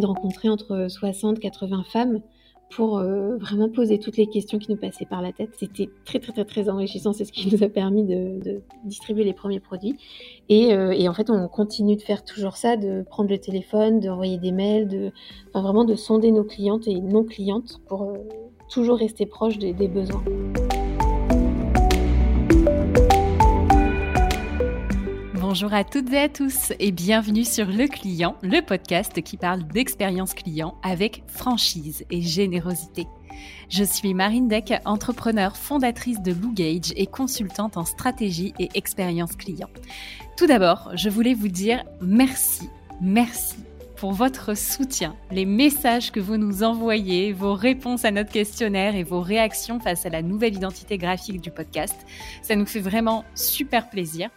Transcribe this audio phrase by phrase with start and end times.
[0.00, 2.20] de rencontrer entre 60 80 femmes
[2.70, 5.50] pour euh, vraiment poser toutes les questions qui nous passaient par la tête.
[5.58, 9.32] C'était très très très très enrichissant, c'est ce qui nous a permis de, distribuer les
[9.32, 9.96] premiers produits.
[10.50, 14.38] Euh, et, en fait, on continue de faire toujours ça, de prendre le téléphone, d'envoyer
[14.38, 15.12] des mails, de
[15.54, 18.14] vraiment de sonder nos clientes et non clientes pour euh,
[18.68, 20.24] toujours rester proche des besoins.
[25.54, 29.62] Bonjour à toutes et à tous et bienvenue sur Le Client, le podcast qui parle
[29.62, 33.06] d'expérience client avec franchise et générosité.
[33.68, 39.36] Je suis Marine Deck, entrepreneur, fondatrice de Lou Gage et consultante en stratégie et expérience
[39.36, 39.70] client.
[40.36, 42.68] Tout d'abord, je voulais vous dire merci,
[43.00, 43.54] merci
[43.96, 49.04] pour votre soutien, les messages que vous nous envoyez, vos réponses à notre questionnaire et
[49.04, 51.94] vos réactions face à la nouvelle identité graphique du podcast.
[52.42, 54.30] Ça nous fait vraiment super plaisir.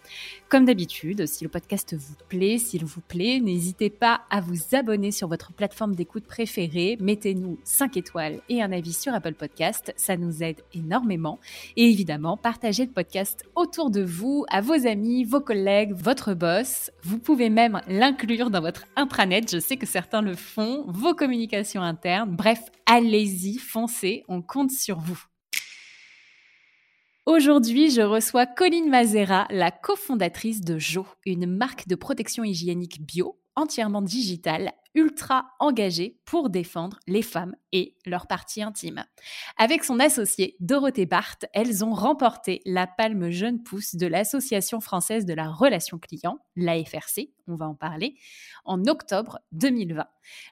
[0.50, 5.12] Comme d'habitude, si le podcast vous plaît, s'il vous plaît, n'hésitez pas à vous abonner
[5.12, 6.98] sur votre plateforme d'écoute préférée.
[7.02, 9.94] Mettez-nous 5 étoiles et un avis sur Apple Podcast.
[9.98, 11.42] Ça nous aide énormément.
[11.76, 16.92] Et évidemment, partagez le podcast autour de vous, à vos amis, vos collègues, votre boss.
[17.04, 19.52] Vous pouvez même l'inclure dans votre intranet.
[19.52, 22.34] Je sais que certains le font, vos communications internes.
[22.34, 24.24] Bref, allez-y, foncez.
[24.30, 25.22] On compte sur vous.
[27.28, 33.38] Aujourd'hui, je reçois Colline Mazera, la cofondatrice de Jo, une marque de protection hygiénique bio
[33.58, 39.06] entièrement digitale, ultra engagée pour défendre les femmes et leurs parties intimes.
[39.56, 45.26] Avec son associée Dorothée Barthes, elles ont remporté la palme jeune pousse de l'Association française
[45.26, 48.16] de la relation client, l'AFRC, on va en parler,
[48.66, 50.06] en octobre 2020.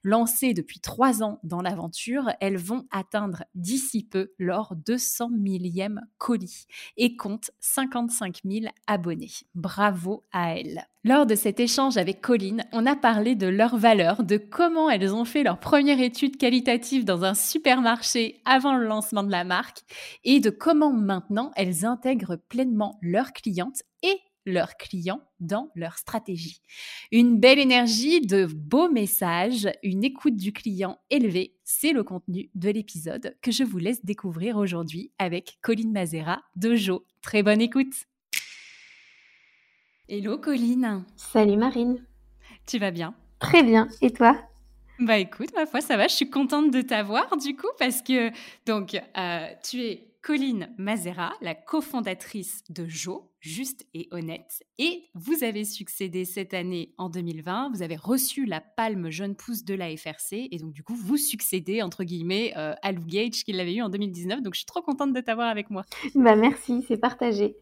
[0.03, 6.67] Lancées depuis trois ans dans l'aventure, elles vont atteindre d'ici peu leur 200 millième colis
[6.97, 9.31] et comptent 55 000 abonnés.
[9.55, 10.87] Bravo à elles.
[11.03, 15.13] Lors de cet échange avec Colline, on a parlé de leurs valeurs, de comment elles
[15.13, 19.81] ont fait leur première étude qualitative dans un supermarché avant le lancement de la marque
[20.23, 26.61] et de comment maintenant elles intègrent pleinement leurs clientes et leurs clients dans leur stratégie.
[27.11, 32.69] Une belle énergie, de beaux messages, une écoute du client élevée, c'est le contenu de
[32.69, 37.05] l'épisode que je vous laisse découvrir aujourd'hui avec Colline Mazera de Jo.
[37.21, 37.93] Très bonne écoute.
[40.07, 41.03] Hello Colline.
[41.15, 42.05] Salut Marine.
[42.67, 43.15] Tu vas bien?
[43.45, 43.87] Très bien.
[44.01, 44.37] Et toi?
[44.99, 46.07] Bah écoute, ma foi, ça va.
[46.07, 48.31] Je suis contente de t'avoir du coup parce que
[48.65, 54.63] donc euh, tu es Colline Mazera, la cofondatrice de Jo, juste et honnête.
[54.79, 57.69] Et vous avez succédé cette année en 2020.
[57.71, 60.47] Vous avez reçu la palme jeune pousse de la FRC.
[60.49, 63.83] Et donc, du coup, vous succédez, entre guillemets, euh, à Lou Gage qui l'avait eu
[63.83, 64.41] en 2019.
[64.41, 65.85] Donc, je suis trop contente de t'avoir avec moi.
[66.15, 67.55] Bah, merci, c'est partagé.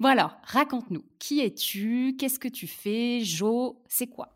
[0.00, 2.16] Bon alors, raconte-nous, qui es-tu?
[2.18, 3.20] Qu'est-ce que tu fais?
[3.22, 4.28] Jo, c'est quoi?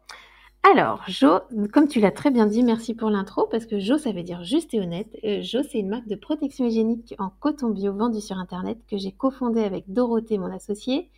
[0.65, 1.41] Alors, Jo,
[1.73, 4.45] comme tu l'as très bien dit, merci pour l'intro, parce que Jo, ça veut dire
[4.45, 5.09] juste et honnête.
[5.25, 8.97] Euh, jo, c'est une marque de protection hygiénique en coton bio vendue sur Internet que
[8.97, 11.11] j'ai cofondée avec Dorothée, mon associée.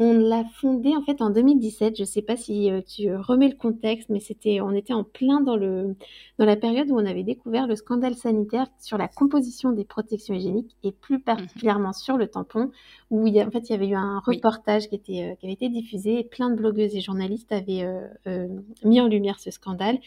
[0.00, 1.96] On l'a fondée en fait en 2017.
[1.96, 5.02] Je ne sais pas si euh, tu remets le contexte, mais c'était, on était en
[5.02, 5.96] plein dans le
[6.38, 10.34] dans la période où on avait découvert le scandale sanitaire sur la composition des protections
[10.34, 12.70] hygiéniques et plus mmh particulièrement sur le tampon,
[13.10, 15.34] où il y a, en fait il y avait eu un reportage qui était euh,
[15.36, 17.84] qui avait été diffusé et plein de blogueuses et journalistes avaient
[18.26, 18.48] euh,
[18.84, 19.98] mis en lumière ce scandale.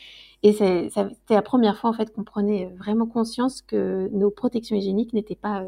[0.44, 5.14] Et c'était la première fois en fait qu'on prenait vraiment conscience que nos protections hygiéniques
[5.14, 5.64] n'étaient pas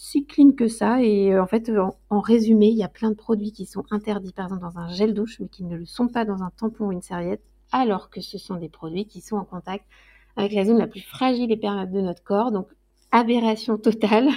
[0.00, 1.02] si clean que ça.
[1.02, 1.70] Et euh, en fait,
[2.08, 4.88] en, résumé, il y a plein de produits qui sont interdits, par exemple, dans un
[4.88, 8.08] gel douche, mais qui ne le sont pas dans un tampon ou une serviette, alors
[8.08, 9.84] que ce sont des produits qui sont en contact
[10.36, 12.50] avec la zone la plus fragile et perméable de notre corps.
[12.50, 12.68] Donc,
[13.12, 14.28] aberration totale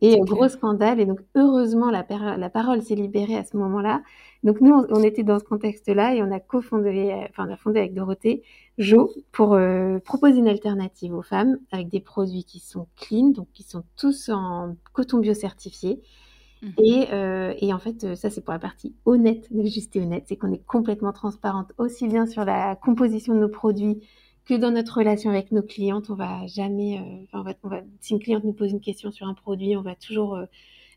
[0.00, 1.00] et gros scandale.
[1.00, 2.04] Et donc, heureusement, la,
[2.36, 4.02] la parole s'est libérée à ce moment-là.
[4.42, 7.78] Donc, nous, on, était dans ce contexte-là et on a cofondé, enfin, on a fondé
[7.78, 8.42] avec Dorothée
[8.78, 13.46] Jo pour euh, proposer une alternative aux femmes avec des produits qui sont clean, donc
[13.52, 16.00] qui sont tous en coton bio certifié.
[16.62, 16.72] Mhm.
[16.78, 20.24] Et, euh, et, en fait, ça, c'est pour la partie honnête de Juste et Honnête,
[20.26, 24.00] c'est qu'on est complètement transparente aussi bien sur la composition de nos produits
[24.44, 28.12] que dans notre relation avec nos clientes, on va jamais, euh, enfin, on va, si
[28.12, 30.46] une cliente nous pose une question sur un produit, on va toujours euh,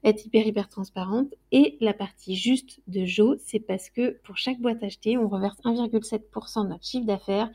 [0.04, 1.34] être hyper hyper transparente.
[1.52, 5.58] Et la partie juste de Jo, c'est parce que pour chaque boîte achetée, on reverse
[5.64, 7.50] 1,7% de notre chiffre d'affaires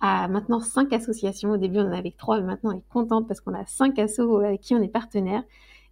[0.00, 1.52] à maintenant 5 associations.
[1.52, 3.98] Au début, on en avait 3, mais maintenant on est contente parce qu'on a 5
[3.98, 5.44] assos avec qui on est partenaire.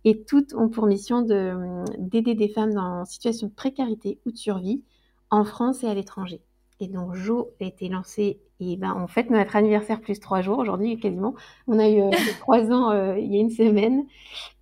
[0.04, 4.82] Et toutes ont pour mission d'aider des femmes dans situation de précarité ou de survie
[5.30, 6.40] en France et à l'étranger.
[6.82, 10.58] Et donc Jo a été lancé et ben on fête notre anniversaire plus trois jours
[10.58, 11.34] aujourd'hui quasiment.
[11.66, 12.10] On a eu euh,
[12.40, 14.06] trois ans euh, il y a une semaine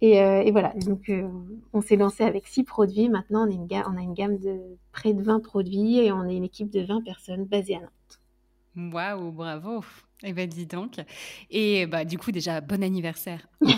[0.00, 0.72] et, euh, et voilà.
[0.84, 1.12] Donc
[1.72, 3.08] on s'est lancé avec six produits.
[3.08, 4.58] Maintenant on, est une on a une gamme de
[4.90, 8.92] près de 20 produits et on est une équipe de 20 personnes basées à Nantes.
[8.94, 9.84] Waouh, bravo.
[10.24, 10.96] Eh ben dis donc.
[11.50, 13.46] Et bah du coup déjà bon anniversaire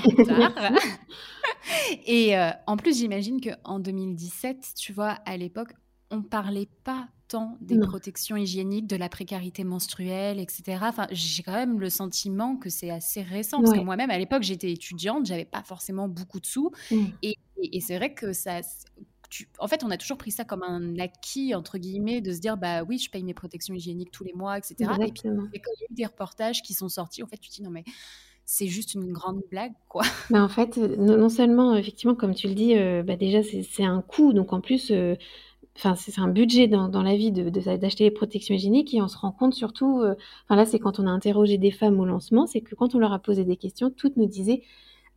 [2.07, 2.35] Et
[2.67, 5.73] en plus j'imagine que en 2017, tu vois, à l'époque,
[6.11, 10.79] on parlait pas tant des protections hygiéniques, de la précarité menstruelle, etc.
[10.83, 14.43] Enfin, j'ai quand même le sentiment que c'est assez récent parce que moi-même à l'époque
[14.43, 16.97] j'étais étudiante, j'avais pas forcément beaucoup de sous mmh.
[17.23, 18.63] et, et c'est vrai que ça
[19.59, 22.57] en fait, on a toujours pris ça comme un acquis, entre guillemets, de se dire,
[22.57, 24.91] bah oui, je paye mes protections hygiéniques tous les mois, etc.
[25.01, 27.49] Et puis, quand il y a eu des reportages qui sont sortis, en fait, tu
[27.49, 27.85] te dis, non, mais
[28.45, 30.03] c'est juste une grande blague, quoi.
[30.31, 34.03] Bah, en fait, non, seulement, effectivement, comme tu le dis, euh, bah, déjà, c'est un
[34.03, 34.33] coût.
[34.33, 35.15] Donc, en plus, euh,
[35.81, 38.95] enfin, c'est un budget dans, la vie d'acheter de, les protections hygiéniques.
[38.95, 40.03] Et on se rend compte surtout,
[40.45, 42.99] enfin, là, c'est quand on a interrogé des femmes au lancement, c'est que quand on
[42.99, 44.63] leur a posé des questions, toutes nous disaient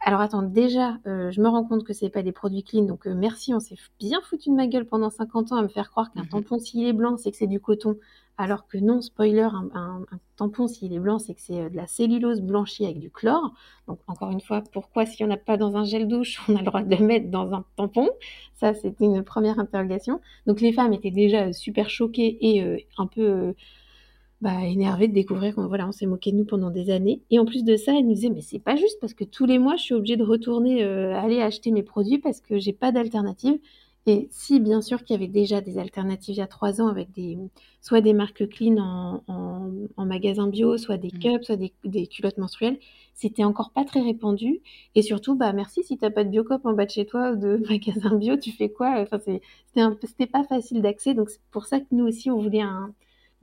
[0.05, 3.07] alors attends, déjà, euh, je me rends compte que c'est pas des produits clean, donc
[3.07, 5.89] euh, merci, on s'est bien foutu de ma gueule pendant 50 ans à me faire
[5.89, 7.97] croire qu'un mmh tampon s'il est blanc, c'est que c'est du coton,
[8.37, 10.05] alors que non, spoiler, un,
[10.37, 13.53] tampon s'il est blanc, c'est que c'est euh, de la cellulose blanchie avec du chlore.
[13.87, 16.59] Donc encore une fois, pourquoi si on n'a pas dans un gel douche, on a
[16.59, 18.09] le droit de le mettre dans un tampon?
[18.55, 20.19] Ça, c'était une première interrogation.
[20.47, 23.53] Donc les femmes étaient déjà super choquées et un peu
[24.43, 27.21] bah, énervée de découvrir qu'on voilà, on s'est moqué de nous pendant des années.
[27.31, 29.45] Et en plus de ça, elle nous disait mais c'est pas juste parce que tous
[29.45, 32.73] les mois je suis obligée de retourner euh, aller acheter mes produits parce que j'ai
[32.73, 33.57] pas d'alternative.
[34.05, 36.87] Et si bien sûr qu'il y avait déjà des alternatives il y a trois ans
[36.87, 37.37] avec des
[37.79, 39.23] soit des marques clean en,
[39.95, 41.19] en, magasin bio, soit des mmh.
[41.19, 41.55] cups, soit
[41.85, 42.79] des, culottes menstruelles,
[43.13, 44.59] c'était encore pas très répandu.
[44.95, 47.35] Et surtout, bah merci si t'as pas de biocop en bas de chez toi ou
[47.37, 48.95] de magasin bio, tu fais quoi?
[48.99, 49.19] Enfin
[50.03, 51.13] c'était pas facile d'accès.
[51.13, 52.93] Donc c'est pour ça que nous aussi on voulait un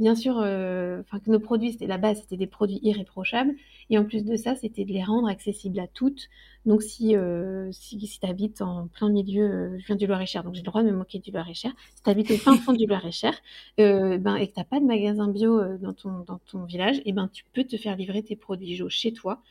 [0.01, 3.55] bien sûr, euh, enfin que nos produits, c'était la base, c'était des produits irréprochables.
[3.91, 6.29] Et en plus de ça, c'était de les rendre accessibles à toutes.
[6.65, 10.43] Donc si, euh, si, si tu habites en plein milieu, euh, je viens du Loir-et-Cher,
[10.43, 11.73] donc j'ai le droit de me moquer du Loir-et-Cher.
[11.95, 13.35] Si tu habites au fin fond du Loir-et-Cher
[13.77, 17.13] ben, et que tu n'as pas de magasin bio dans, ton, dans ton village, et
[17.13, 19.43] ben, tu peux te faire livrer tes produits Jo chez toi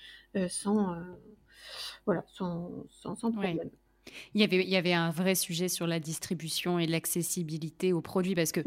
[0.47, 0.95] sans,
[2.05, 3.69] voilà, sans, sans, problème.
[4.33, 8.01] Il y, avait, il y avait un vrai sujet sur la distribution et l'accessibilité aux
[8.01, 8.61] produits parce que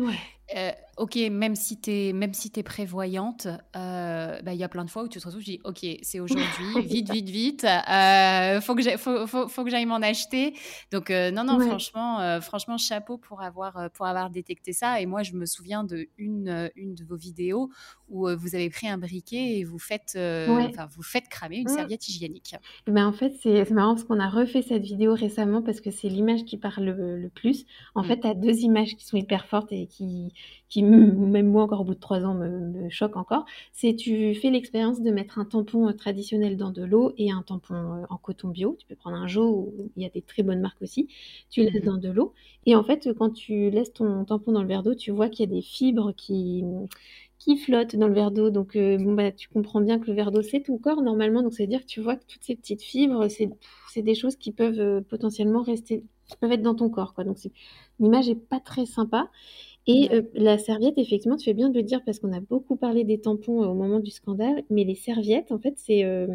[0.57, 3.47] euh, ok, même si tu es, même si es prévoyante,
[3.77, 5.87] euh, bah, il y a plein de fois où tu te retrouves, tu dis, ok,
[6.03, 6.47] c'est aujourd'hui,
[6.85, 10.55] vite, vite, vite, euh, faut que j'aille faut, faut, faut m'en acheter.
[10.91, 15.01] Donc, non, non, franchement, franchement, chapeau pour avoir, pour avoir détecté ça.
[15.01, 17.71] Et moi, je me souviens de une, une de vos vidéos
[18.09, 22.55] où vous avez pris un briquet et vous faites, vous faites cramer une serviette hygiénique.
[22.87, 26.09] Ben, en fait, c'est marrant parce qu'on a refait cette vidéo récemment parce que c'est
[26.09, 27.65] l'image qui parle le, plus.
[27.95, 28.05] En mmh.
[28.05, 30.33] fait, tu as deux images qui sont hyper fortes et qui,
[30.69, 34.51] qui même moi encore au bout de trois ans me, choque encore, c'est tu fais
[34.51, 38.17] l'expérience de mettre un tampon euh, traditionnel dans de l'eau et un tampon euh, en
[38.17, 38.77] coton bio.
[38.79, 41.09] Tu peux prendre un Jo, il y a des très bonnes marques aussi.
[41.51, 42.33] Tu laisses mmh dans de l'eau
[42.67, 45.49] et en fait quand tu laisses ton tampon dans le verre d'eau, tu vois qu'il
[45.49, 46.65] y a des fibres qui
[47.39, 48.51] qui flottent dans le verre d'eau.
[48.51, 51.43] Donc, euh, bon, bah, tu comprends bien que le verre d'eau, c'est ton corps normalement.
[51.43, 54.37] Donc, ça veut dire que tu vois que toutes ces petites fibres, c'est des choses
[54.37, 57.15] qui peuvent potentiellement rester, qui peuvent être dans ton corps.
[57.15, 57.25] Quoi.
[57.25, 57.39] Donc,
[57.99, 59.29] l'image est pas très sympa.
[59.87, 62.77] Et euh, la serviette, effectivement, tu fais bien de le dire parce qu'on a beaucoup
[62.77, 66.29] parlé des tampons euh, au moment du scandale, mais les serviettes, en fait, c'est euh,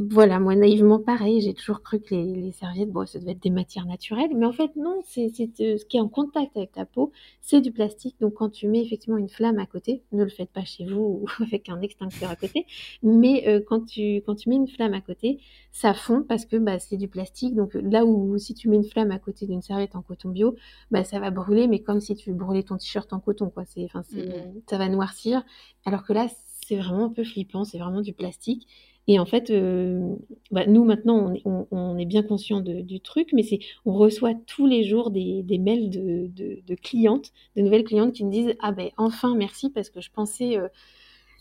[0.00, 3.50] voilà, moi naïvement pareil, j'ai toujours cru que les, serviettes, bon, ça devait être des
[3.50, 5.30] matières naturelles, mais en fait non, c'est
[5.60, 8.16] euh, ce qui est en contact avec ta peau, c'est du plastique.
[8.18, 11.00] Donc quand tu mets effectivement une flamme à côté, ne le faites pas chez vous
[11.22, 12.66] ou avec un extincteur à côté,
[13.02, 15.38] mais euh, quand tu quand tu mets une flamme à côté,
[15.70, 17.54] ça fond parce que bah, c'est du plastique.
[17.54, 20.56] Donc là où si tu mets une flamme à côté d'une serviette en coton bio,
[20.90, 23.64] bah ça va brûler, mais comme si tu brûlais ton t-shirt en coton, quoi.
[23.66, 25.42] C'est, enfin, mmh ça va noircir.
[25.84, 26.28] Alors que là,
[26.66, 28.66] c'est vraiment un peu flippant, c'est vraiment du plastique.
[29.06, 30.14] Et en fait, euh,
[30.50, 33.42] bah, nous maintenant, on, est bien conscient du truc, mais
[33.84, 38.54] on reçoit tous les jours des, mails de, clientes, de nouvelles clientes qui nous disent
[38.60, 40.68] ah ben enfin merci parce que je pensais euh,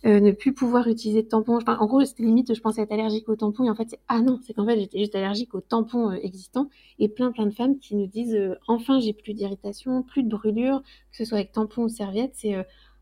[0.06, 1.60] euh, ne plus pouvoir utiliser de tampons.
[1.68, 4.22] en gros, c'était limite, je pensais être allergique aux tampons et en fait, c'est ah
[4.22, 7.78] non, c'est qu'en fait j'étais juste allergique aux tampons existants et plein plein de femmes
[7.78, 8.38] qui nous disent
[8.68, 12.56] enfin j'ai plus d'irritation, plus de brûlure, que ce soit avec tampons ou serviettes, c'est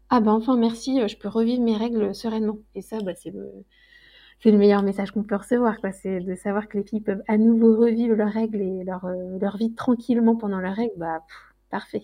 [0.09, 2.57] ah ben enfin merci, je peux revivre mes règles sereinement.
[2.75, 3.33] Et ça, bah, c'est
[4.39, 5.91] c'est le meilleur message qu'on peut recevoir, quoi.
[5.91, 9.37] C'est de savoir que les filles peuvent à nouveau revivre leurs règles et leur, euh,
[9.39, 11.21] leur vie tranquillement pendant leurs règles, bah,
[11.71, 12.03] parfait.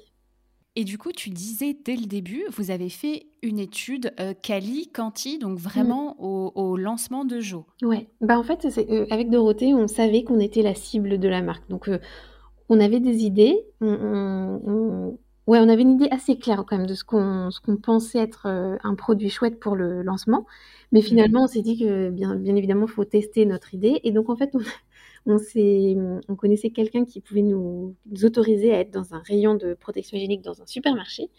[0.75, 4.89] Et du coup, tu disais dès le début, vous avez fait une étude euh, Cali,
[4.91, 6.59] Canti, donc vraiment mm.
[6.59, 7.65] au, lancement de Jo.
[7.83, 11.43] Ouais, bah en fait, euh, avec Dorothée, on savait qu'on était la cible de la
[11.43, 11.69] marque.
[11.69, 11.91] Donc,
[12.69, 16.93] on avait des idées, on, Ouais, on avait une idée assez claire quand même de
[16.93, 17.50] ce qu'on
[17.81, 20.45] pensait être euh, un produit chouette pour le lancement.
[20.93, 24.00] Mais mmh finalement, on s'est dit que bien, bien évidemment, il faut tester notre idée.
[24.03, 24.59] Et donc, en fait, on,
[25.25, 25.38] on,
[26.27, 30.42] on connaissait quelqu'un qui pouvait nous, autoriser à être dans un rayon de protection hygiénique
[30.42, 31.30] dans un supermarché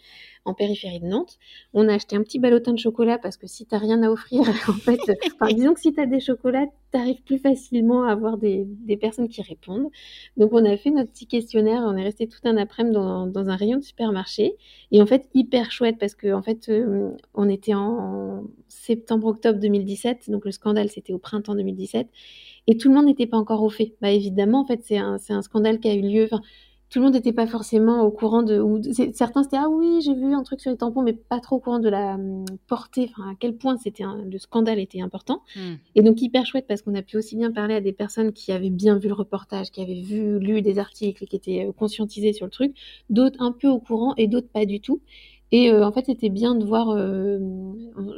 [0.45, 1.37] en périphérie de Nantes.
[1.73, 4.09] On a acheté un petit ballotin de chocolat parce que si tu n'as rien à
[4.09, 4.99] offrir, en fait,
[5.53, 8.67] disons que si tu as des chocolats, tu arrives plus facilement à avoir des,
[8.99, 9.89] personnes qui répondent.
[10.37, 13.49] Donc on a fait notre petit questionnaire, on est resté tout un après-midi dans, dans,
[13.49, 14.55] un rayon de supermarché
[14.91, 20.29] et en fait hyper chouette parce que en fait euh, on était en septembre-octobre 2017,
[20.29, 22.07] donc le scandale c'était au printemps 2017
[22.67, 23.95] et tout le monde n'était pas encore au fait.
[24.01, 26.27] Bah évidemment en fait c'est un, un, scandale qui a eu lieu
[26.89, 28.59] tout le monde n'était pas forcément au courant de.
[28.59, 28.81] Ou,
[29.13, 31.59] certains c'était ah oui j'ai vu un truc sur les tampons, mais pas trop au
[31.59, 35.41] courant de la hum, portée, enfin à quel point c'était le scandale était important.
[35.55, 35.75] Hmm.
[35.95, 38.51] Et donc hyper chouette parce qu'on a pu aussi bien parler à des personnes qui
[38.51, 42.33] avaient bien vu le reportage, qui avaient vu lu des articles qui étaient euh, conscientisées
[42.33, 42.75] sur le truc,
[43.09, 45.01] d'autres un peu au courant et d'autres pas du tout.
[45.51, 46.91] Et euh, en fait c'était bien de voir.
[46.91, 47.39] Euh,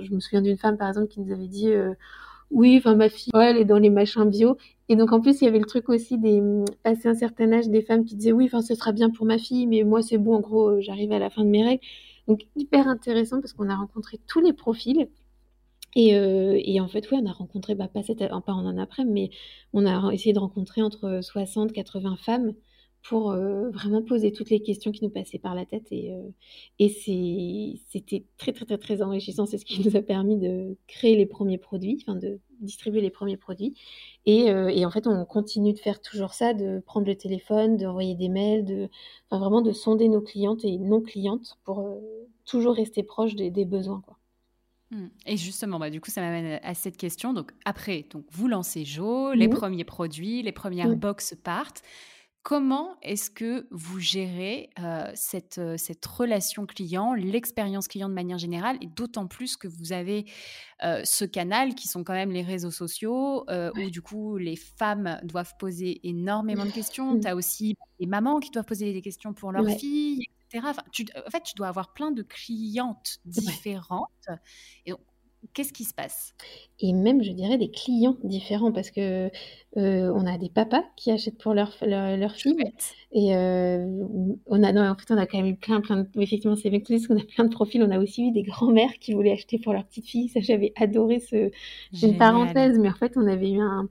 [0.01, 1.71] je me souviens d'une femme par exemple qui nous avait dit
[2.51, 4.57] oui, enfin ma fille, elle est dans les machins bio.
[4.89, 6.41] Et donc en plus, il y avait le truc aussi des
[6.83, 9.37] passé un certain âge des femmes qui disaient oui, enfin ce sera bien pour ma
[9.37, 11.83] fille, mais moi c'est bon, en gros, euh, j'arrive à la fin de mes règles.
[12.27, 15.07] Donc hyper intéressant parce qu'on a rencontré tous les profils.
[15.95, 18.77] Et, euh, et, en fait, oui, on a rencontré, bah, pas, cette, pas en un
[18.77, 19.31] après, mais
[19.73, 22.53] on a essayé de rencontrer entre 60 80 femmes
[23.03, 25.87] pour euh, vraiment poser toutes les questions qui nous passaient par la tête.
[25.91, 26.29] Et, euh,
[26.79, 26.89] et
[27.89, 29.45] c'était très, très, très, très enrichissant.
[29.45, 33.09] C'est ce qui nous a permis de créer les premiers produits, enfin de distribuer les
[33.09, 33.75] premiers produits.
[34.25, 37.77] Et, euh, et, en fait, on continue de faire toujours ça, de prendre le téléphone,
[37.77, 38.89] d'envoyer des mails, de,
[39.29, 41.87] enfin, vraiment de sonder nos clientes et non clientes pour
[42.45, 44.01] toujours rester proche des, des besoins.
[44.05, 44.17] Quoi.
[44.91, 45.07] Mmh.
[45.25, 47.33] Et justement, bah, du coup, ça m'amène à cette question.
[47.33, 51.83] Donc, après, donc, vous lancez Jo, les premiers produits, les premières box partent.
[52.47, 54.69] Comment est-ce que vous gérez
[55.15, 60.31] cette, cette relation client, l'expérience client de manière générale, et d'autant plus que vous avez
[60.79, 65.55] ce canal qui sont quand même les réseaux sociaux, où du coup les femmes doivent
[65.59, 67.15] poser énormément de questions.
[67.15, 67.19] Mmh.
[67.19, 70.67] Tu as aussi les mamans qui doivent poser des questions pour leurs filles, etc.
[70.93, 74.29] tu, en fait, tu dois avoir plein de clientes différentes.
[74.85, 74.93] Et
[75.53, 76.33] Qu'est-ce qui se passe?
[76.79, 79.29] Et même, je dirais, des clients différents parce que
[79.77, 82.57] euh, on a des papas qui achètent pour leur, leur, filles.
[83.11, 84.03] Et euh,
[84.45, 86.69] on a, non, en fait, on a quand même eu plein, plein de, effectivement, c'est
[86.69, 87.81] bien qu'on a plein de profils.
[87.81, 90.29] On a aussi eu des grands-mères qui voulaient acheter pour leur petite fille.
[90.29, 91.51] Ça, j'avais adoré ce,
[91.93, 93.87] c'est une parenthèse, mais en fait, on avait eu un,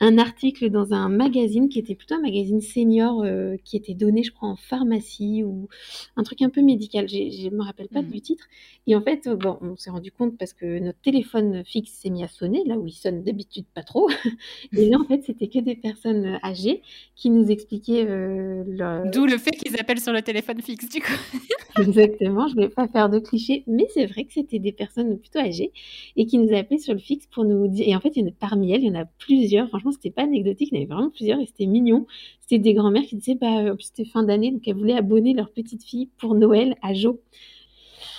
[0.00, 4.22] un article dans un magazine qui était plutôt un magazine senior euh, qui était donné,
[4.22, 5.68] je crois, en pharmacie ou
[6.16, 7.08] un truc un peu médical.
[7.08, 8.10] Je ne me rappelle pas mmh.
[8.10, 8.44] du titre.
[8.86, 12.24] Et en fait, bon, on s'est rendu compte parce que notre téléphone fixe s'est mis
[12.24, 14.08] à sonner, là où il sonne d'habitude pas trop.
[14.76, 16.82] Et là, en fait, c'était que des personnes âgées
[17.14, 18.64] qui nous expliquaient euh,
[19.12, 21.12] D'où le fait qu'ils appellent sur le téléphone fixe, du coup.
[21.80, 25.18] Exactement, je ne vais pas faire de clichés, mais c'est vrai que c'était des personnes
[25.18, 25.72] plutôt âgées
[26.16, 27.86] et qui nous appelaient sur le fixe pour nous dire.
[27.86, 29.68] Et en fait, il y en a, parmi elles, il y en a plusieurs.
[29.68, 32.06] Franchement, c'était pas anecdotique, il y en avait vraiment plusieurs et c'était mignon.
[32.40, 35.84] C'était des grands-mères qui disaient, bah, c'était fin d'année, donc elles voulaient abonner leur petite
[35.84, 37.20] fille pour Noël à Jo.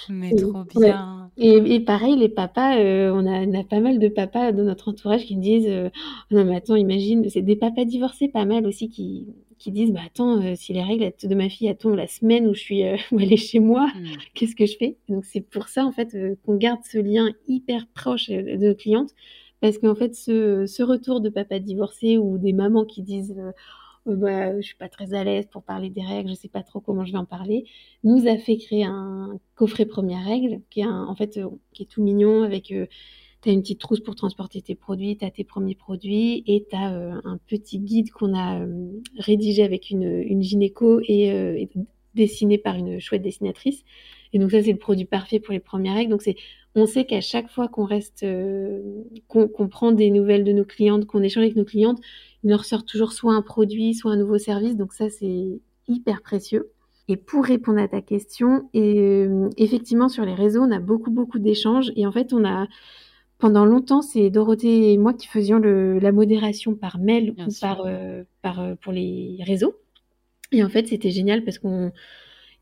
[0.09, 1.31] Mais trop bien.
[1.37, 4.89] Et, pareil, les papas, euh, on, a, on, a, pas mal de papas dans notre
[4.89, 5.89] entourage qui me disent euh,
[6.29, 10.01] Non, mais attends, imagine, c'est des papas divorcés pas mal aussi qui, qui disent Bah
[10.05, 13.19] attends, euh, si les règles de ma fille attendent la semaine où je suis où
[13.19, 14.05] elle est chez moi, hmm.
[14.33, 14.97] qu'est-ce que je fais?
[15.09, 19.11] Donc c'est pour ça en fait qu'on garde ce lien hyper proche de nos clientes
[19.61, 23.51] parce qu'en fait, ce, retour de papa divorcé ou des mamans qui disent euh,
[24.07, 26.63] euh bah, je suis pas très à l'aise pour parler des règles, je sais pas
[26.63, 27.65] trop comment je vais en parler,
[28.03, 31.85] nous a fait créer un coffret première règle qui est en fait euh, qui est
[31.85, 32.87] tout mignon avec euh,
[33.43, 36.65] tu as une petite trousse pour transporter tes produits, tu as tes premiers produits et
[36.69, 36.89] tu as
[37.23, 38.63] un petit guide qu'on a
[39.17, 41.67] rédigé avec une, gynéco et,
[42.13, 43.83] dessiné par une chouette dessinatrice.
[44.33, 46.11] Et donc ça c'est le produit parfait pour les premières règles.
[46.11, 46.35] Donc c'est
[46.75, 51.05] on sait qu'à chaque fois qu'on reste, euh, qu'on prend des nouvelles de nos clientes,
[51.05, 51.99] qu'on échange avec nos clientes,
[52.43, 54.77] il nous ressort toujours soit un produit, soit un nouveau service.
[54.77, 56.71] Donc ça, c'est hyper précieux.
[57.07, 61.11] Et pour répondre à ta question, et, euh, effectivement, sur les réseaux, on a beaucoup,
[61.11, 61.91] beaucoup d'échanges.
[61.97, 62.67] Et en fait, on a,
[63.37, 67.83] pendant longtemps, c'est Dorothée et moi qui faisions le, la modération par mail ou par,
[67.85, 69.75] euh, par, pour les réseaux.
[70.53, 71.91] Et en fait, c'était génial parce qu'on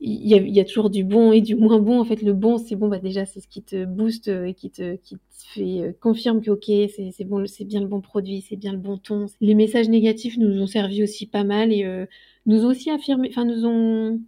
[0.02, 2.00] il y, a, il y, a, toujours du bon et du moins bon.
[2.00, 4.70] En fait, le bon, c'est bon, bah déjà, c'est ce qui te booste et qui
[4.70, 5.22] te, qui te
[5.54, 8.78] fait euh, confirme que ok, c'est bon, c'est bien le bon produit, c'est bien le
[8.78, 9.26] bon ton.
[9.42, 12.06] Les messages négatifs nous ont servi aussi pas mal et euh,
[12.46, 14.22] nous ont aussi affirmé, enfin nous ont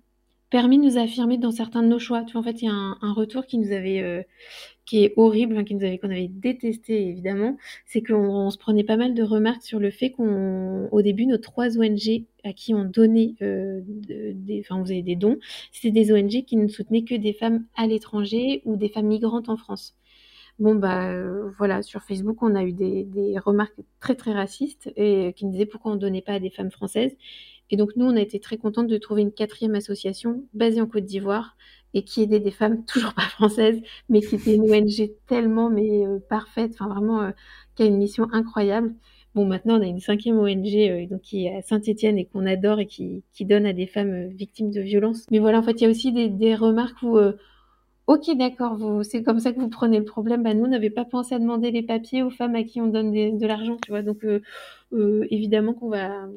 [0.51, 2.23] permis de nous affirmer dans certains de nos choix.
[2.35, 4.21] En fait, il y a un, retour qui nous avait, euh,
[4.85, 8.83] qui est horrible, hein, qui nous avait, qu'on avait détesté évidemment, c'est qu'on se prenait
[8.83, 12.73] pas mal de remarques sur le fait qu'on, au début, nos trois ONG à qui
[12.73, 15.39] on donnait euh, des, faisait des dons,
[15.71, 19.49] c'était des ONG qui ne soutenaient que des femmes à l'étranger ou des femmes migrantes
[19.49, 19.95] en France.
[20.59, 21.15] Bon, bah,
[21.57, 25.53] voilà, sur Facebook, on a eu des, des, remarques très, très racistes et qui nous
[25.53, 27.15] disaient pourquoi on donnait pas à des femmes françaises.
[27.71, 30.87] Et donc, nous, on a été très contente de trouver une quatrième association basée en
[30.87, 31.55] Côte d'Ivoire
[31.93, 36.03] et qui aidait des femmes toujours pas françaises, mais qui était une ONG tellement mais
[36.29, 37.31] parfaite, enfin vraiment
[37.75, 38.93] qui a une mission incroyable.
[39.33, 42.45] Bon, maintenant, on a une cinquième ONG euh, donc, qui est à Saint-Etienne et qu'on
[42.45, 45.25] adore et qui, qui, donne à des femmes euh, victimes de violences.
[45.31, 47.33] Mais voilà, en fait, il y a aussi des, des remarques où, euh,
[48.07, 50.43] ok, d'accord, c'est comme ça que vous prenez le problème.
[50.43, 52.87] Bah, nous, on n'avait pas pensé à demander les papiers aux femmes à qui on
[52.87, 54.01] donne de l'argent, tu vois.
[54.01, 54.25] Donc,
[55.29, 56.27] évidemment qu'on va,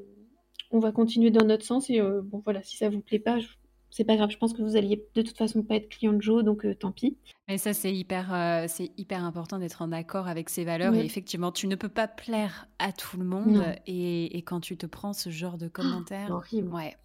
[0.75, 1.88] on va continuer dans notre sens.
[1.88, 3.47] Et bon, voilà, si ça vous plaît pas, je,
[3.95, 4.31] c'est pas grave.
[4.31, 6.75] Je pense que vous alliez de toute façon pas être client de Joe, donc euh,
[6.75, 7.16] tant pis.
[7.47, 10.95] Mais ça, c'est hyper, euh, c'est hyper important d'être en accord avec ses valeurs.
[10.95, 13.62] Et effectivement, tu ne peux pas plaire à tout le monde.
[13.87, 16.75] Et, quand tu te prends ce genre de commentaires, horrible.
[16.75, 16.97] Ouais.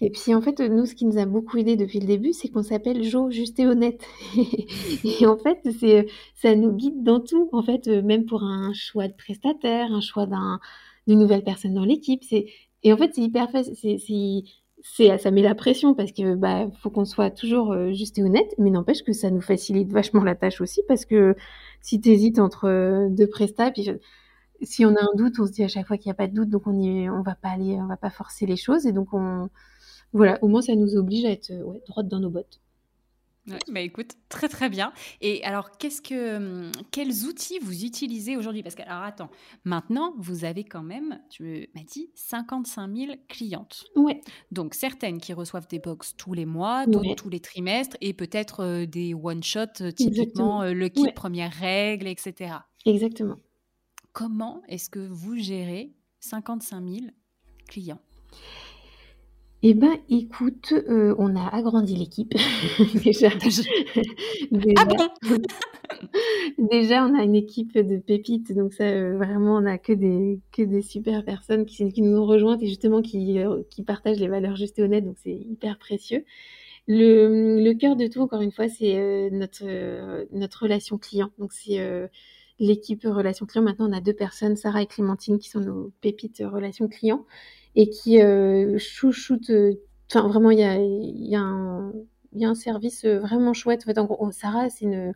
[0.00, 2.48] Et puis en fait, nous, ce qui nous a beaucoup aidé depuis le début, c'est
[2.48, 4.04] qu'on s'appelle Joe juste et honnête.
[5.04, 7.48] et en fait, c'est, ça nous guide dans tout.
[7.52, 10.58] En fait, euh, même pour un choix de prestataire, un choix d'un,
[11.06, 12.46] d'une nouvelle personne dans l'équipe, c'est
[12.82, 13.74] et en fait, c'est hyper facile.
[14.84, 18.24] C'est, ça met la pression parce que bah faut qu'on soit toujours euh, juste et
[18.24, 21.36] honnête, mais n'empêche que ça nous facilite vachement la tâche aussi parce que
[21.80, 23.88] si tu hésites entre euh, deux prestats, puis
[24.62, 26.26] si on a un doute, on se dit à chaque fois qu'il n'y a pas
[26.28, 28.86] de doute, donc on y, on va pas aller, on va pas forcer les choses
[28.86, 29.48] et donc on
[30.12, 32.60] voilà, au moins ça nous oblige à être euh, ouais, droite dans nos bottes.
[33.48, 34.92] Ouais, bah écoute, très très bien.
[35.20, 38.62] Et alors, qu'est-ce que, hum, quels outils vous utilisez aujourd'hui?
[38.62, 39.30] Parce que, alors attends,
[39.64, 43.84] maintenant, vous avez quand même, tu m'as dit, 55 000 clientes.
[43.96, 44.20] Ouais.
[44.52, 48.60] Donc, certaines qui reçoivent des box tous les mois, d'autres tous les trimestres, et peut-être
[48.60, 52.54] euh, des one-shot, euh, typiquement euh, le kit première règle, etc.
[52.86, 53.36] Exactement.
[54.12, 57.06] Comment est-ce que vous gérez 55 000
[57.66, 58.00] clients?
[59.64, 62.34] Eh ben, écoute, euh, on a agrandi l'équipe
[63.04, 63.28] déjà.
[64.76, 64.96] Ah bon?
[66.58, 70.40] Déjà, on a une équipe de pépites, donc ça, euh, vraiment, on a que des
[70.50, 74.18] que des super personnes qui, qui nous ont rejointes et justement qui euh, qui partagent
[74.18, 76.24] les valeurs justes et honnêtes, donc c'est hyper précieux.
[76.88, 79.64] Le le cœur de tout, encore une fois, c'est notre
[80.36, 81.30] notre relation client.
[81.38, 81.78] Donc c'est
[82.58, 83.62] l'équipe relation client.
[83.62, 87.24] Maintenant, on a deux personnes, Sarah et Clémentine, qui sont nos pépites relation client
[87.76, 89.50] et qui euh, chouchoute.
[89.50, 89.74] Euh,
[90.10, 91.92] enfin, vraiment, il y a, y, a un,
[92.34, 93.82] y a un service euh, vraiment chouette.
[93.84, 95.14] En fait, en gros, Sarah, c'est une.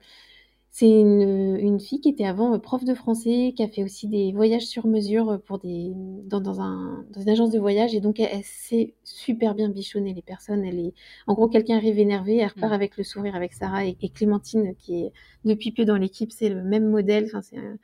[0.79, 4.33] C'est une, une, fille qui était avant prof de français, qui a fait aussi des
[4.33, 7.95] voyages sur mesure pour des, dans, dans, un, dans une agence de voyage.
[7.95, 10.67] Et donc, elle, sait super bien bichonner les personnes.
[10.67, 10.93] Elle est,
[11.27, 12.75] en gros, quelqu'un arrive énervé, elle repart mmh.
[12.75, 15.13] avec le sourire avec Sarah et, et, Clémentine, qui est
[15.47, 17.25] depuis peu dans l'équipe, c'est le même modèle.
[17.25, 17.79] Enfin, c'est un,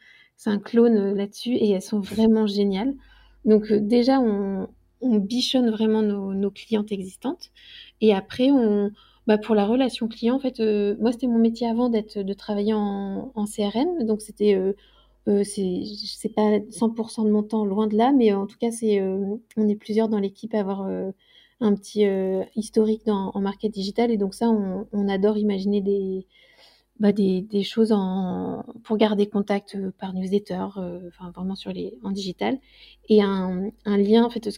[0.53, 2.93] un, clone là-dessus et elles sont vraiment géniales.
[3.45, 4.69] Donc euh, déjà, on,
[5.03, 7.51] bichonne vraiment nos, clientes existantes.
[8.01, 8.91] Et après, on,
[9.27, 12.33] bah pour la relation client, en fait, euh, moi, c'était mon métier avant d'être, de
[12.35, 14.05] travailler en, CRM.
[14.05, 18.59] Donc, c'était, euh, c'est, pas 100% de mon temps, loin de là, mais en tout
[18.59, 20.83] cas, c'est, on est plusieurs dans l'équipe à avoir
[21.61, 22.07] un petit
[22.57, 24.11] historique dans, en market digital.
[24.13, 26.27] Et donc, ça, on adore imaginer des,
[27.03, 31.73] bah, des, des, choses en, pour garder contact euh, par newsletter, euh, enfin vraiment sur
[31.73, 32.59] les, en digital.
[33.09, 34.49] Et un, un lien, en fait,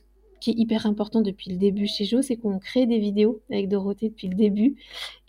[0.45, 3.67] qui est hyper important depuis le début chez Jo, c'est qu'on crée des vidéos avec
[3.67, 4.77] Dorothée depuis le début.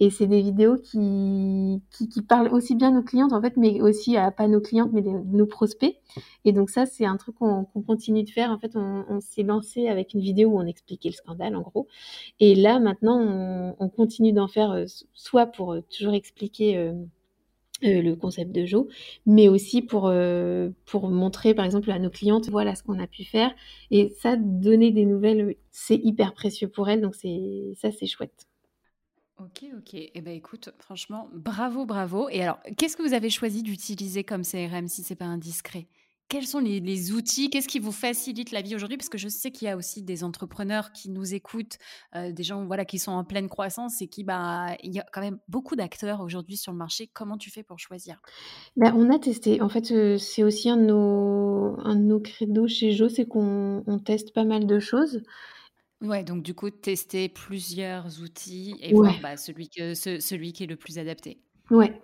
[0.01, 4.17] Et c'est des vidéos qui, qui, parlent aussi bien nos clientes, en fait, mais aussi
[4.17, 5.95] à pas nos clientes, mais nos prospects.
[6.43, 8.51] Et donc ça, c'est un truc qu'on continue de faire.
[8.51, 11.88] En fait, on, s'est lancé avec une vidéo où on expliquait le scandale, en gros.
[12.41, 16.78] Et là, maintenant, on, on continue d'en faire, euh, soit pour euh, toujours expliquer...
[16.78, 16.93] Euh,
[17.83, 18.88] euh, le concept de Jo,
[19.25, 23.07] mais aussi pour, euh, pour montrer par exemple à nos clientes voilà ce qu'on a
[23.07, 23.53] pu faire
[23.91, 28.47] et ça donner des nouvelles c'est hyper précieux pour elles donc c'est ça c'est chouette.
[29.38, 29.93] Ok, ok.
[29.93, 32.29] Eh ben écoute, franchement, bravo, bravo.
[32.29, 35.88] Et alors, qu'est-ce que vous avez choisi d'utiliser comme CRM si c'est pas indiscret?
[36.27, 38.97] Quels sont les, outils Qu'est-ce qui vous facilite la vie aujourd'hui?
[38.97, 41.77] Parce que je sais qu'il y a aussi des entrepreneurs qui nous écoutent,
[42.15, 45.05] euh, des gens voilà qui sont en pleine croissance et qui bah il y a
[45.13, 47.09] quand même beaucoup d'acteurs aujourd'hui sur le marché.
[47.13, 48.21] Comment tu fais pour choisir?
[48.75, 49.61] Bah, on a testé.
[49.61, 53.25] En fait, euh, c'est aussi un de nos un de nos credos chez Jo, c'est
[53.25, 55.21] qu'on teste pas mal de choses.
[56.01, 60.67] Ouais, donc du coup, tester plusieurs outils et voir bah, celui, que, celui qui est
[60.67, 61.39] le plus adapté.
[61.71, 61.99] Ouais,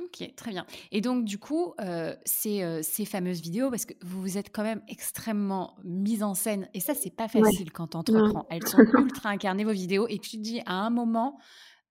[0.00, 0.64] Ok, très bien.
[0.90, 4.50] Et donc, du coup, euh, ces, euh, ces, fameuses vidéos, parce que vous vous êtes
[4.50, 8.46] quand même extrêmement mise en scène, et ça, c'est pas facile quand tu entreprends.
[8.50, 11.38] Elles sont ultra incarnées, vos vidéos, et tu te dis à un moment,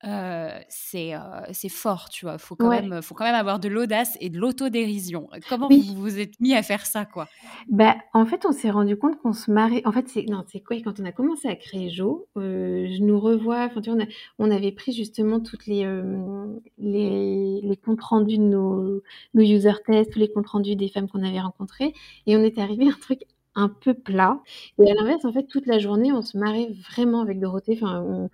[0.03, 1.13] c'est
[1.51, 2.37] c'est fort, tu vois.
[2.37, 5.29] Faut quand même, faut quand même avoir de l'audace et de l'autodérision.
[5.49, 7.27] Comment vous vous êtes mis à faire ça, quoi?
[7.69, 9.81] Bah, en fait, on s'est rendu compte qu'on se marrait.
[9.85, 10.77] En fait, c'est non, c'est quoi?
[10.83, 13.65] Quand on a commencé à créer Jo, je nous revois.
[13.65, 14.03] Enfin, tu vois,
[14.39, 15.85] on, on, avait pris justement toutes les
[16.77, 19.01] les, les comptes rendus de nos,
[19.33, 21.93] nos user tests, tous les comptes rendus des femmes qu'on avait rencontrées,
[22.27, 23.21] et on est arrivé à un truc
[23.55, 24.39] un peu plat.
[24.79, 27.77] Et à l'inverse, en fait, toute la journée, on se marrait vraiment avec Dorothée.
[27.81, 28.29] Enfin, on,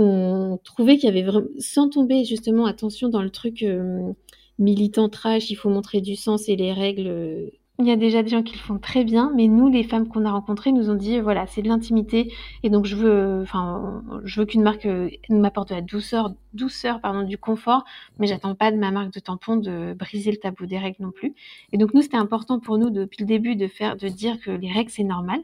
[0.00, 4.12] on trouvait qu'il y avait vraiment, sans tomber justement, attention dans le truc euh,
[4.58, 8.22] militant trash, il faut montrer du sens et les règles euh, il y a déjà
[8.22, 10.90] des gens qui le font très bien, mais nous, les femmes qu'on a rencontrées, nous
[10.90, 14.86] ont dit voilà, c'est de l'intimité, et donc je veux, enfin, je veux qu'une marque
[14.86, 17.84] euh, m'apporte de la douceur, douceur, pardon, du confort,
[18.18, 21.10] mais j'attends pas de ma marque de tampon de briser le tabou des règles non
[21.10, 21.34] plus.
[21.72, 24.50] Et donc nous, c'était important pour nous depuis le début de faire, de dire que
[24.50, 25.40] les règles c'est normal,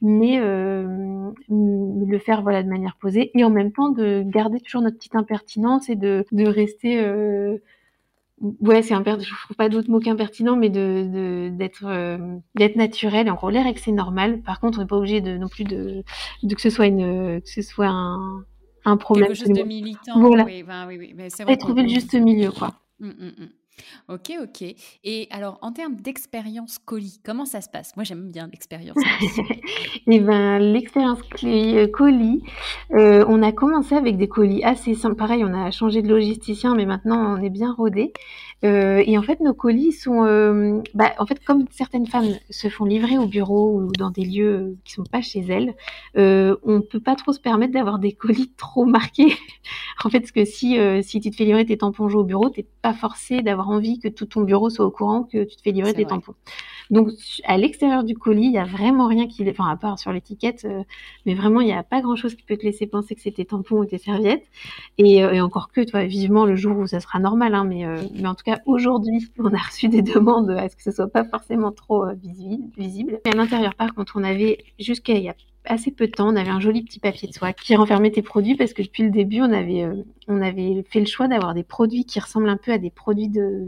[0.00, 4.82] mais euh, le faire voilà de manière posée, et en même temps de garder toujours
[4.82, 7.58] notre petite impertinence et de, rester euh,
[8.60, 12.18] ouais, c'est un je trouve pas d'autre mot qu'impertinent, mais de d'être euh,
[12.54, 13.30] d'être naturel.
[13.30, 14.42] En gros, l'air et que c'est normal.
[14.42, 16.02] Par contre, on n'est pas obligé de non plus de,
[16.42, 18.44] de que ce soit une que ce soit un
[18.84, 19.28] un problème.
[19.28, 20.20] Quelque chose de militant.
[20.20, 20.44] Voilà.
[20.44, 21.12] Oui, ben, oui, oui.
[21.16, 21.56] Mais c'est vrai.
[21.56, 22.70] trouver le juste milieu, quoi.
[23.00, 23.48] Mmh, mmh, mmh.
[24.08, 24.74] Ok, ok.
[25.04, 27.96] Et alors, en termes d'expérience colis, comment ça se passe?
[27.96, 28.98] Moi, j'aime bien l'expérience.
[30.08, 32.42] Eh ben, l'expérience euh, colis,
[32.92, 35.16] euh, on a commencé avec des colis assez simples.
[35.16, 38.12] Pareil, on a changé de logisticien, mais maintenant, on est bien rodé.
[38.64, 42.84] Euh, et en fait, nos colis sont, bah, en fait, comme certaines femmes se font
[42.84, 45.74] livrer au bureau ou dans des lieux qui sont pas chez elles,
[46.16, 49.32] on peut pas trop se permettre d'avoir des colis trop marqués.
[50.04, 52.66] en fait, parce que si si tu te fais livrer tes tampons au bureau, t'es
[52.82, 55.72] pas forcé d'avoir envie que tout ton bureau soit au courant que tu te fais
[55.72, 56.34] livrer tes tampons.
[56.92, 57.08] Donc,
[57.44, 60.64] à l'extérieur du colis, il y a vraiment rien qui, enfin, à part sur l'étiquette,
[60.64, 60.84] euh,
[61.26, 63.32] mais vraiment, il n'y a pas grand chose qui peut te laisser penser que c'est
[63.32, 64.44] tes tampons ou tes serviettes.
[64.98, 68.28] Et, et encore que, toi, vivement le jour où ça sera normal, hein, mais mais
[68.28, 71.24] en tout cas aujourd'hui, on a reçu des demandes à ce que ce soit pas
[71.24, 72.64] forcément trop euh, visible.
[72.76, 73.20] visible.
[73.24, 76.36] à l'intérieur, par contre, on avait jusqu'à il y a assez peu de temps, on
[76.36, 79.10] avait un joli petit papier de soie qui renfermait tes produits parce que depuis le
[79.10, 82.56] début, on avait, euh, on avait fait le choix d'avoir des produits qui ressemblent un
[82.56, 83.66] peu à des produits de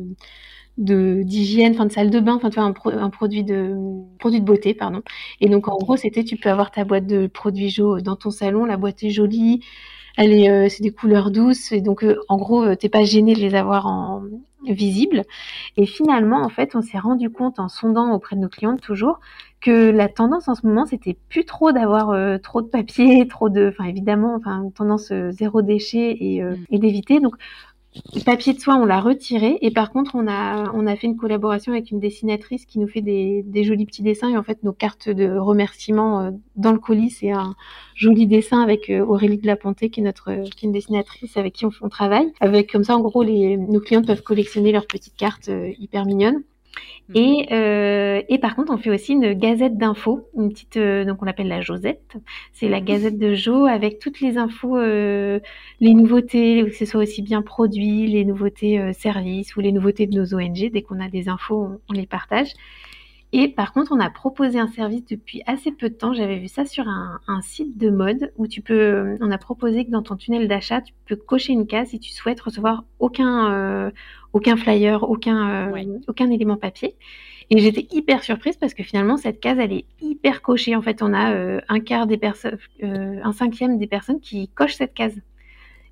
[0.78, 3.76] de d'hygiène, enfin de salle de bain, enfin tu vois un, produit de
[4.18, 5.02] produit de beauté pardon.
[5.40, 8.30] Et donc en gros c'était tu peux avoir ta boîte de produits Jo dans ton
[8.30, 9.60] salon, la boîte est jolie,
[10.16, 13.40] elle est euh, c'est des couleurs douces et donc en gros t'es pas gêné de
[13.40, 14.24] les avoir en
[14.72, 15.24] visible.
[15.76, 19.20] Et finalement, en fait, on s'est rendu compte en sondant auprès de nos clientes toujours
[19.60, 23.48] que la tendance en ce moment, c'était plus trop d'avoir euh, trop de papier, trop
[23.48, 26.64] de, enfin évidemment, enfin tendance euh, zéro déchet et, euh, mm.
[26.70, 27.20] et d'éviter.
[27.20, 27.36] Donc
[28.14, 29.58] le papier de soie, on l'a retiré.
[29.60, 32.88] Et par contre, on a, on a fait une collaboration avec une dessinatrice qui nous
[32.88, 34.28] fait des, des jolis petits dessins.
[34.30, 37.54] Et en fait, nos cartes de remerciement euh, dans le colis, c'est un
[37.94, 41.36] joli dessin avec euh, Aurélie de la Ponté, qui est notre, qui est une dessinatrice
[41.36, 42.32] avec qui on, on travaille.
[42.40, 46.04] Avec comme ça, en gros, les, nos clients peuvent collectionner leurs petites cartes euh, hyper
[46.04, 46.42] mignonnes.
[47.08, 47.16] Mhm.
[47.16, 51.20] Et, euh, et par contre, on fait aussi une gazette d'infos, une petite, euh, donc
[51.20, 52.16] on l'appelle la Josette.
[52.52, 55.38] C'est la gazette de Jo avec toutes les infos, euh,
[55.80, 60.18] les nouveautés, que ce soit aussi bien produits, les nouveautés services ou les nouveautés de
[60.18, 60.70] nos ONG.
[60.72, 62.52] Dès qu'on a des infos, on, on, les partage.
[63.32, 66.14] Et par contre, on a proposé un service depuis assez peu de temps.
[66.14, 69.84] J'avais vu ça sur un, un, site de mode où tu peux, on a proposé
[69.84, 73.92] que dans ton tunnel d'achat, tu peux cocher une case si tu souhaites recevoir aucun
[74.34, 76.96] aucun flyer, aucun, euh, aucun élément papier.
[77.50, 80.76] Et j'étais hyper surprise parce que finalement cette case elle est hyper cochée.
[80.76, 84.48] En fait, on a euh, un quart des personnes, euh, un cinquième des personnes qui
[84.48, 85.16] cochent cette case.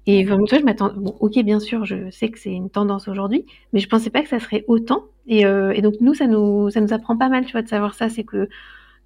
[0.07, 0.93] Et vraiment, je m'attends.
[0.93, 4.23] Bon, ok, bien sûr, je sais que c'est une tendance aujourd'hui, mais je pensais pas
[4.23, 5.05] que ça serait autant.
[5.29, 7.95] Et, et, donc nous, ça nous, ça nous apprend pas mal, tu vois, de savoir
[7.95, 8.09] ça.
[8.09, 8.49] C'est que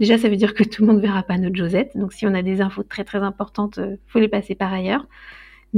[0.00, 1.90] déjà, ça veut dire que tout le monde verra pas notre Josette.
[1.96, 5.06] Donc si on a des infos très très importantes, faut les passer par ailleurs.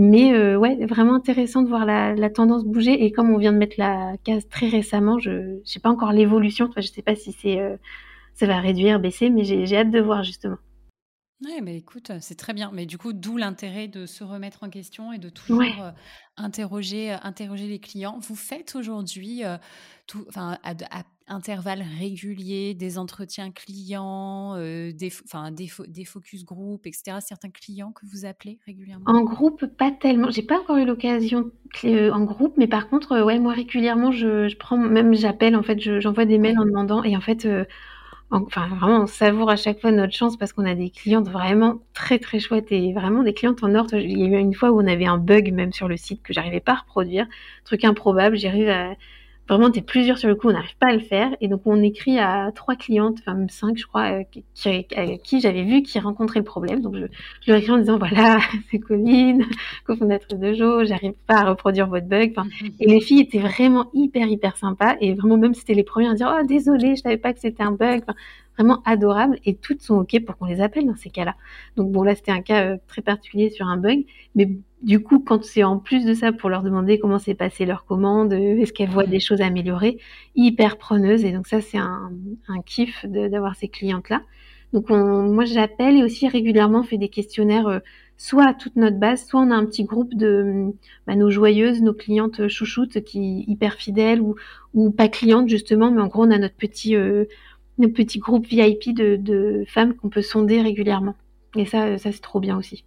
[0.00, 3.04] Mais euh, ouais, vraiment intéressant de voir la, la, tendance bouger.
[3.04, 6.66] Et comme on vient de mettre la case très récemment, je ne pas encore l'évolution.
[6.66, 7.76] Enfin, je sais pas si c'est euh,
[8.34, 10.58] ça va réduire, baisser, mais j'ai hâte de voir justement.
[11.44, 12.70] Oui, mais écoute, c'est très bien.
[12.72, 15.72] Mais du coup, d'où l'intérêt de se remettre en question et de toujours ouais.
[15.80, 15.90] euh,
[16.36, 18.18] interroger, interroger les clients.
[18.20, 19.56] Vous faites aujourd'hui, euh,
[20.28, 26.86] enfin, à, à, intervalles réguliers, des entretiens clients, euh, des, enfin, des, des, focus group,
[26.86, 27.18] etc.
[27.20, 29.04] Certains clients que vous appelez régulièrement?
[29.06, 30.30] En groupe, pas tellement.
[30.30, 31.50] J'ai pas encore eu l'occasion
[31.84, 35.54] euh, en groupe, mais par contre, euh, ouais, moi régulièrement, je, je prends, même j'appelle,
[35.54, 37.64] en fait, j'envoie des mails en demandant, et en fait, euh,
[38.30, 41.80] enfin vraiment on savoure à chaque fois notre chance parce qu'on a des clientes vraiment
[41.94, 43.86] très très chouettes et vraiment des clientes en or.
[43.92, 46.22] Il y a eu une fois où on avait un bug même sur le site
[46.22, 47.26] que j'arrivais pas à reproduire,
[47.64, 48.36] truc improbable.
[48.36, 48.90] J'arrive à,
[49.48, 51.30] vraiment, t'es plusieurs sur le coup, on n'arrive pas à le faire.
[51.40, 54.44] Et donc, on écrit à trois clientes, enfin même cinq, je crois, euh, qui,
[55.24, 56.80] qui, j'avais vu qui rencontraient le problème.
[56.80, 57.06] Donc, je,
[57.42, 58.38] je leur écris en disant, voilà,
[58.70, 59.44] c'est Colline,
[59.84, 62.32] cofondatrice de Jo, j'arrive pas à reproduire votre bug.
[62.36, 62.48] Enfin,
[62.80, 64.96] et les filles étaient vraiment hyper, hyper sympas.
[65.00, 67.62] Et vraiment, même c'était les premières à dire, oh, désolé, je savais pas que c'était
[67.62, 68.02] un bug.
[68.02, 68.14] Enfin,
[68.58, 71.36] vraiment adorable et toutes sont OK pour qu'on les appelle dans ces cas-là.
[71.76, 74.50] Donc bon, là, c'était un cas euh, très particulier sur un bug, mais
[74.82, 77.84] du coup, quand c'est en plus de ça pour leur demander comment s'est passé leur
[77.84, 79.98] commande, euh, est-ce qu'elles voient des choses à améliorer,
[80.36, 81.24] hyper preneuse.
[81.24, 82.12] Et donc ça, c'est un,
[82.48, 84.22] un kiff d'avoir ces clientes-là.
[84.72, 87.78] Donc moi, j'appelle et aussi régulièrement on fait des questionnaires, euh,
[88.18, 90.72] soit à toute notre base, soit on a un petit groupe de
[91.06, 94.34] bah, nos joyeuses, nos clientes chouchoutes qui hyper fidèles ou,
[94.74, 96.94] ou pas clientes justement, mais en gros on a notre petit
[97.78, 101.14] nos petits groupes VIP de, de femmes qu'on peut sonder régulièrement.
[101.56, 102.84] Et ça, ça c'est trop bien aussi.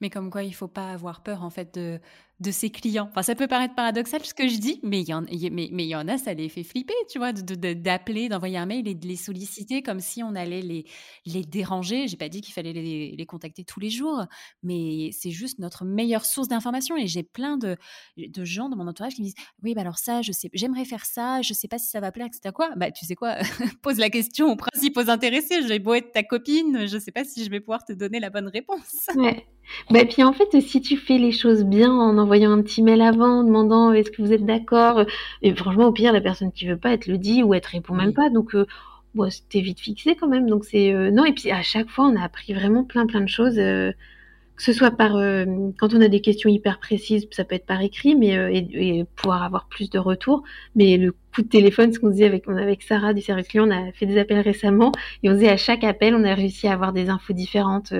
[0.00, 2.00] Mais comme quoi, il faut pas avoir peur en fait de,
[2.40, 3.08] de ses clients.
[3.10, 5.86] Enfin, ça peut paraître paradoxal ce que je dis, mais il y en, mais, mais
[5.86, 9.06] y en a, ça les fait flipper, tu vois, d'appeler, d'envoyer un mail et de
[9.08, 10.86] les solliciter comme si on allait les,
[11.26, 12.06] les déranger.
[12.06, 14.24] J'ai pas dit qu'il fallait les, les, contacter tous les jours,
[14.62, 16.96] mais c'est juste notre meilleure source d'information.
[16.96, 17.76] Et j'ai plein de,
[18.16, 20.84] de gens dans mon entourage qui me disent Oui, bah alors ça, je sais, j'aimerais
[20.84, 22.52] faire ça, je sais pas si ça va plaire, etc.
[22.54, 22.70] Quoi?
[22.76, 23.36] Bah, tu sais quoi?
[23.82, 25.66] Pose la question aux principaux intéressés.
[25.66, 28.30] J'ai beau être ta copine, je sais pas si je vais pouvoir te donner la
[28.30, 29.08] bonne réponse.
[29.16, 29.44] Ouais.
[29.90, 33.00] Bah, puis en fait, si tu fais les choses bien en envoyant un petit mail
[33.00, 35.04] avant, en demandant est-ce que vous êtes d'accord,
[35.40, 37.62] et franchement, au pire, la personne qui veut pas, elle te le dit ou elle
[37.62, 38.28] te répond même pas.
[38.28, 38.66] Donc, euh,
[39.14, 40.46] bon, c'était vite fixé quand même.
[40.46, 40.92] Donc, c'est.
[40.92, 43.58] Euh, non, et puis à chaque fois, on a appris vraiment plein, plein de choses.
[44.58, 45.44] Euh, que ce soit par euh,
[45.78, 49.04] quand on a des questions hyper précises, ça peut être par écrit, mais euh, et,
[49.16, 50.42] pouvoir avoir plus de retours.
[50.74, 53.70] Mais le coup de téléphone, ce qu'on disait avec avec Sarah du service client, on
[53.70, 54.92] a fait des appels récemment
[55.22, 57.92] et on disait à chaque appel, on a réussi à avoir des infos différentes.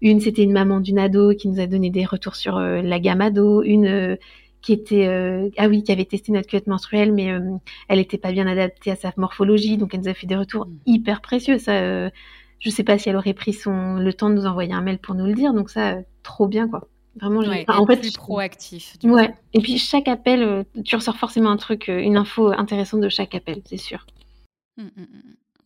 [0.00, 3.00] Une, c'était une maman d'une ado qui nous a donné des retours sur euh, la
[3.00, 3.62] gamme ado.
[3.62, 4.16] Une
[4.62, 5.06] qui était
[5.58, 7.28] ah oui qui avait testé notre culotte menstruelle mais
[7.88, 10.66] elle était pas bien adaptée à sa morphologie donc elle nous a fait des retours
[10.66, 10.72] mmh.
[10.86, 12.10] hyper précieux ça
[12.58, 14.98] je sais pas si elle aurait pris son le temps de nous envoyer un mail
[14.98, 15.52] pour nous le dire.
[15.52, 16.88] Donc ça, trop bien quoi.
[17.20, 18.94] Vraiment, en fait, plus proactif.
[19.02, 19.34] ouais.
[19.54, 23.08] Et puis chaque appel, euh, tu ressors forcément un truc, euh, une info intéressante de
[23.08, 24.04] chaque appel, c'est sûr.
[24.76, 25.06] Mmh, mmh,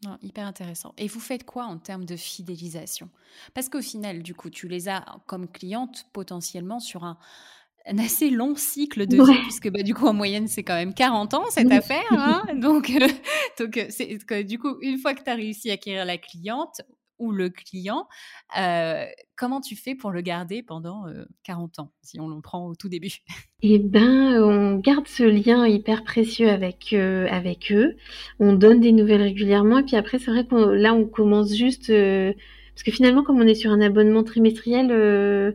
[0.06, 0.94] mmh, hyper intéressant.
[0.96, 3.08] Et vous faites quoi en termes de fidélisation?
[3.52, 7.18] Parce qu'au final, du coup, tu les as comme clientes potentiellement sur un,
[7.86, 10.94] un assez long cycle de vie, puisque bah, du coup, en moyenne, c'est quand même
[10.94, 12.04] 40 ans cette affaire.
[12.10, 13.08] Hein donc, euh,
[13.58, 16.82] donc euh, c'est, du coup, une fois que tu as réussi à acquérir la cliente
[17.18, 18.06] ou le client,
[18.58, 19.04] euh,
[19.36, 21.04] comment tu fais pour le garder pendant
[21.44, 23.12] 40 ans, si on le prend au tout début?
[23.62, 27.94] Eh ben, on garde ce lien hyper précieux avec, avec eux.
[28.38, 29.80] On donne des nouvelles régulièrement.
[29.80, 31.88] Et puis après, c'est vrai qu'on là, on commence juste...
[31.88, 35.54] parce que finalement, comme on est sur un abonnement trimestriel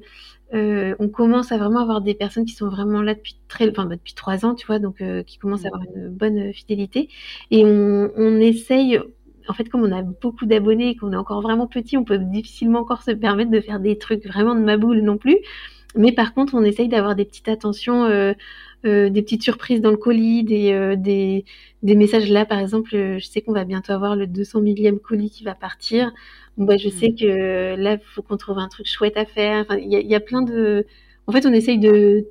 [0.54, 3.86] euh, on commence à vraiment avoir des personnes qui sont vraiment là depuis très, enfin,
[3.86, 7.10] bah, depuis trois ans, tu vois, donc euh, qui commencent à avoir une bonne fidélité.
[7.52, 9.00] Et on, on essaye,
[9.48, 12.20] en fait, comme on a beaucoup d'abonnés et qu'on est encore vraiment petit, on peut
[12.20, 15.40] difficilement encore se permettre de faire des trucs vraiment de ma boule non plus.
[15.96, 18.34] Mais par contre, on essaye d'avoir des petites attentions, euh,
[18.86, 21.46] euh, des petites surprises dans le colis, des, euh, des,
[21.84, 25.30] des, messages là, par exemple, je sais qu'on va bientôt avoir le 200 millième colis
[25.30, 26.12] qui va partir.
[26.58, 27.16] Bon, je sais mmh.
[27.16, 29.66] que là, il faut qu'on trouve un truc chouette à faire.
[29.78, 30.86] Il y, a, y, a, plein de...
[31.28, 32.28] En fait, on essaye de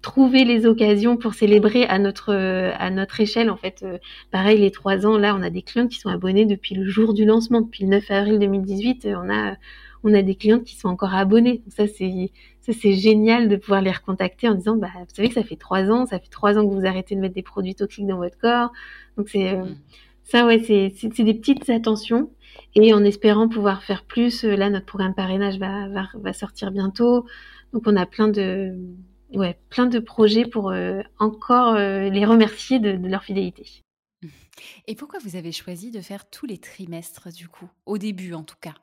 [0.00, 3.84] trouver les occasions pour célébrer à notre à notre échelle en fait
[4.30, 7.14] pareil les trois ans là on a des clients qui sont abonnés depuis le jour
[7.14, 9.56] du lancement depuis le 9 avril 2018 on a
[10.04, 11.58] on a des clients qui sont encore abonnés.
[11.58, 15.28] Donc ça, c'est ça c'est génial de pouvoir les recontacter en disant, bah, vous savez
[15.28, 17.42] que ça fait trois ans, ça fait trois ans que vous arrêtez de mettre des
[17.42, 18.72] produits toxiques dans votre corps.
[19.16, 19.76] Donc c'est euh, mm.
[20.24, 22.30] ça, ouais, c'est c'est des petites attentions.
[22.74, 26.70] Et en espérant pouvoir faire plus, euh, là, notre programme parrainage va, va, va sortir
[26.70, 27.26] bientôt.
[27.72, 28.74] Donc on a plein de
[29.34, 33.82] ouais, plein de projets pour euh, encore les remercier de, de leur fidélité.
[34.86, 38.42] Et pourquoi vous avez choisi de faire tous les trimestres du coup, au début en
[38.42, 38.74] tout cas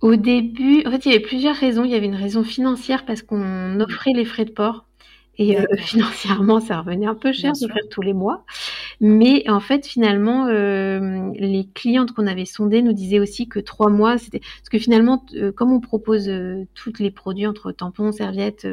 [0.00, 1.84] au début, en fait, il y avait plusieurs raisons.
[1.84, 3.80] Il y avait une raison financière parce qu'on mmh.
[3.82, 4.86] offrait les frais de port
[5.40, 8.44] et euh, financièrement, ça revenait un peu cher de faire tous les mois.
[9.00, 13.88] Mais en fait, finalement, euh, les clientes qu'on avait sondées nous disaient aussi que trois
[13.88, 16.30] mois, c'était parce que finalement, euh, comme on propose
[16.74, 18.68] tous les produits entre tampons, serviettes,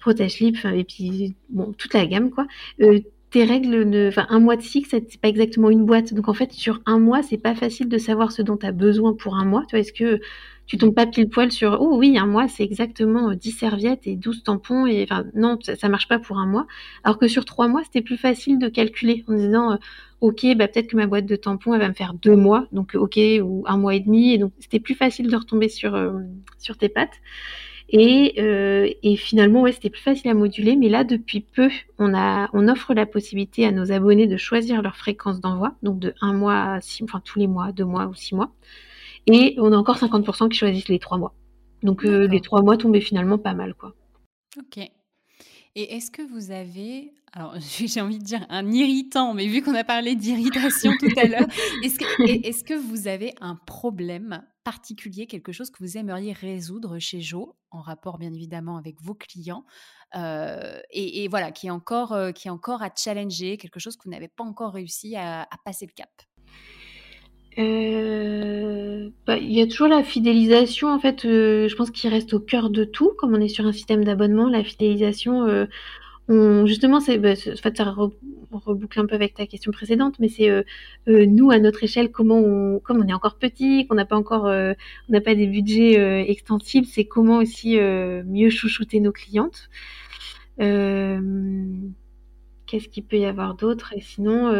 [0.00, 2.46] protège-lip, et puis bon, toute la gamme, quoi
[3.30, 4.08] tes règles, ne...
[4.08, 6.12] enfin un mois de cycle, c'est pas exactement une boîte.
[6.12, 8.72] Donc en fait, sur un mois, c'est pas facile de savoir ce dont tu as
[8.72, 9.62] besoin pour un mois.
[9.62, 10.20] Tu vois, est-ce que
[10.72, 14.16] tu tombes pas pile poil sur oh oui, un mois, c'est exactement 10 serviettes et
[14.16, 16.66] 12 tampons et enfin non, ça, ça marche pas pour un mois.
[17.04, 19.76] Alors que sur trois mois, c'était plus facile de calculer en disant euh,
[20.22, 22.94] ok, bah peut-être que ma boîte de tampons, elle va me faire deux mois, donc
[22.94, 26.12] ok, ou un mois et demi, et donc c'était plus facile de retomber sur euh,
[26.58, 27.20] sur tes pattes.
[27.90, 30.76] Et, euh, et finalement, ouais, c'était plus facile à moduler.
[30.76, 34.80] Mais là, depuis peu, on, a, on offre la possibilité à nos abonnés de choisir
[34.80, 38.06] leur fréquence d'envoi, donc de un mois à six, enfin tous les mois, deux mois
[38.06, 38.50] ou six mois.
[39.26, 41.34] Et on a encore 50% qui choisissent les trois mois.
[41.82, 43.94] Donc euh, les trois mois tombaient finalement pas mal, quoi.
[44.58, 44.78] Ok.
[45.74, 49.74] Et est-ce que vous avez, alors j'ai envie de dire un irritant, mais vu qu'on
[49.74, 51.48] a parlé d'irritation tout à l'heure,
[51.82, 56.98] est-ce que, est que vous avez un problème particulier, quelque chose que vous aimeriez résoudre
[56.98, 59.64] chez Joe, en rapport bien évidemment avec vos clients,
[60.14, 64.04] euh, et, voilà, qui est, encore, euh, qui est encore à challenger, quelque chose que
[64.04, 66.10] vous n'avez pas encore réussi à, passer le cap?
[67.58, 72.40] Euh, bah, il y a toujours la fidélisation en fait je pense qu'il reste au
[72.40, 75.66] cœur de tout comme on est sur un système d'abonnement la fidélisation
[76.64, 80.50] justement, c'est, bah, en fait, ça reboucle un peu avec ta question précédente, mais c'est
[80.50, 80.62] euh,
[81.08, 84.16] euh, nous à notre échelle, comment on, comme on est encore petit, qu'on n'a pas
[84.16, 84.72] encore, euh,
[85.08, 89.68] on n'a pas des budgets extensibles, c'est comment aussi mieux chouchouter nos clientes.
[90.58, 91.18] Qu'est-ce
[92.88, 93.92] qu'il peut y avoir d'autre?
[93.96, 94.50] Et sinon,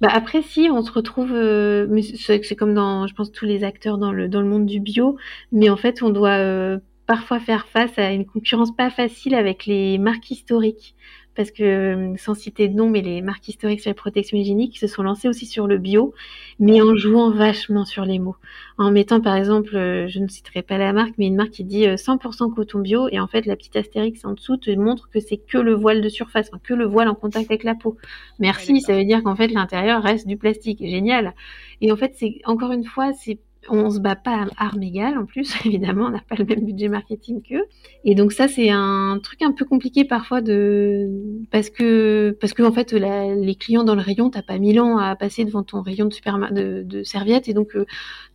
[0.00, 3.98] bah après si, on se retrouve, mais c'est comme dans, je pense tous les acteurs
[3.98, 5.16] dans le dans le monde du bio,
[5.52, 9.98] mais en fait, on doit parfois faire face à une concurrence pas facile avec les
[9.98, 10.94] marques historiques.
[11.36, 14.78] Parce que, euh, sans citer de nom, mais les marques historiques sur les protections hygiéniques
[14.78, 16.14] se sont lancées aussi sur le bio,
[16.58, 18.36] mais en jouant vachement sur les mots.
[18.78, 21.64] En mettant, par exemple, euh, je ne citerai pas la marque, mais une marque qui
[21.64, 25.08] dit 100% euh, coton bio, et en fait, la petite astérix en dessous te montre
[25.10, 27.96] que c'est que le voile de surface, que le voile en contact avec la peau.
[28.38, 30.78] Merci, ça veut dire qu'en fait, l'intérieur reste du plastique.
[30.80, 31.34] Génial.
[31.80, 35.18] Et en fait, c'est, encore une fois, c'est on se bat pas à armes égales
[35.18, 37.64] en plus, évidemment, on n'a pas le même budget marketing qu'eux.
[38.04, 41.08] Et donc ça, c'est un truc un peu compliqué parfois de
[41.50, 44.98] parce que parce que en fait, les clients dans le rayon, t'as pas mille ans
[44.98, 47.84] à passer devant ton rayon de super de, de serviettes et donc tu euh,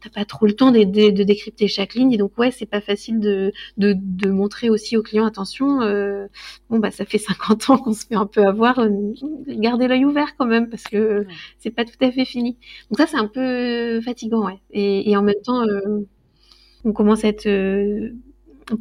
[0.01, 2.11] t'as pas trop le temps de, de, décrypter chaque ligne.
[2.13, 5.81] Et donc ouais, c'est pas facile de, de, montrer aussi aux clients attention.
[5.81, 6.27] Euh,
[6.69, 8.89] bon bah ça fait 50 ans qu'on se fait un peu avoir, euh,
[9.47, 11.25] gardez l'œil ouvert quand même parce que
[11.57, 12.57] c'est pas tout à fait fini.
[12.89, 14.59] Donc ça c'est un peu fatigant ouais.
[14.71, 16.07] Et, et en même temps, euh,
[16.85, 18.13] on commence à être euh,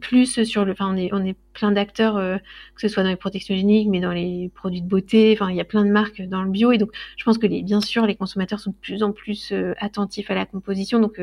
[0.01, 0.73] plus sur le.
[0.73, 2.37] Enfin, on est, plein d'acteurs, euh,
[2.75, 5.33] que ce soit dans les protections hygiéniques, mais dans les produits de beauté.
[5.33, 6.73] Enfin, il y a plein de marques dans le bio.
[6.73, 9.53] Et donc, je pense que les, bien sûr, les consommateurs sont de plus en plus
[9.79, 11.01] attentifs à la composition.
[11.01, 11.21] Donc,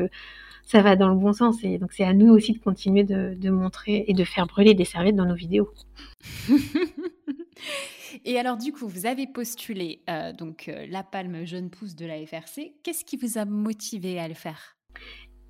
[0.62, 1.62] ça va dans le bon sens.
[1.62, 4.74] Et donc, c'est à nous aussi de continuer de, de montrer et de faire brûler
[4.74, 5.70] des serviettes dans nos vidéos.
[8.24, 10.00] Et alors, du coup, vous avez postulé
[10.38, 12.74] donc la palme jeune pousse de la FRC.
[12.82, 14.75] Qu'est-ce qui vous a motivé à le faire?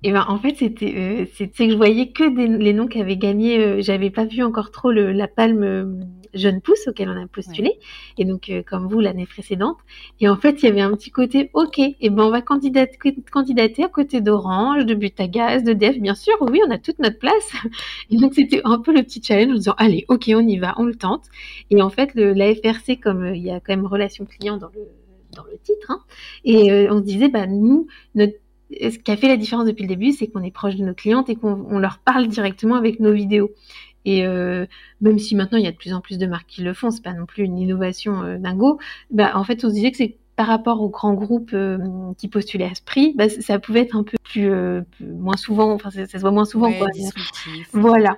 [0.03, 3.01] Et ben en fait c'était euh, c'est que je voyais que des, les noms qui
[3.01, 5.85] avaient gagné euh, j'avais pas vu encore trop le, la palme euh,
[6.33, 7.79] jeune pousse auquel on a postulé.
[8.17, 9.77] Et donc euh, comme vous l'année précédente.
[10.19, 12.97] Et en fait il y avait un petit côté ok et ben on va candidater,
[13.31, 15.97] candidater à côté d'Orange de Butagaz de Def.
[15.99, 17.51] Bien sûr oui on a toute notre place.
[18.09, 20.75] Et donc c'était un peu le petit challenge en disant allez ok on y va
[20.77, 21.25] on le tente.
[21.69, 24.69] Et en fait le, la FRC comme il y a quand même relation client dans
[24.69, 24.81] le
[25.35, 25.99] dans le titre hein,
[26.45, 28.33] et on se disait bah nous notre
[28.71, 30.93] ce qui a fait la différence depuis le début, c'est qu'on est proche de nos
[30.93, 33.51] clientes et qu'on leur parle directement avec nos vidéos.
[34.05, 34.65] Et euh,
[35.01, 36.91] même si maintenant il y a de plus en plus de marques qui le font,
[36.91, 38.79] c'est pas non plus une innovation euh, dingo.
[39.11, 41.77] Bah, en fait, on se disait que c'est par rapport aux grands groupes euh,
[42.17, 44.49] qui postulaient à ce prix, bah, ça pouvait être un peu plus,
[45.01, 46.71] moins souvent, enfin ça, se voit moins souvent.
[46.71, 46.87] quoi.
[47.73, 48.17] Voilà.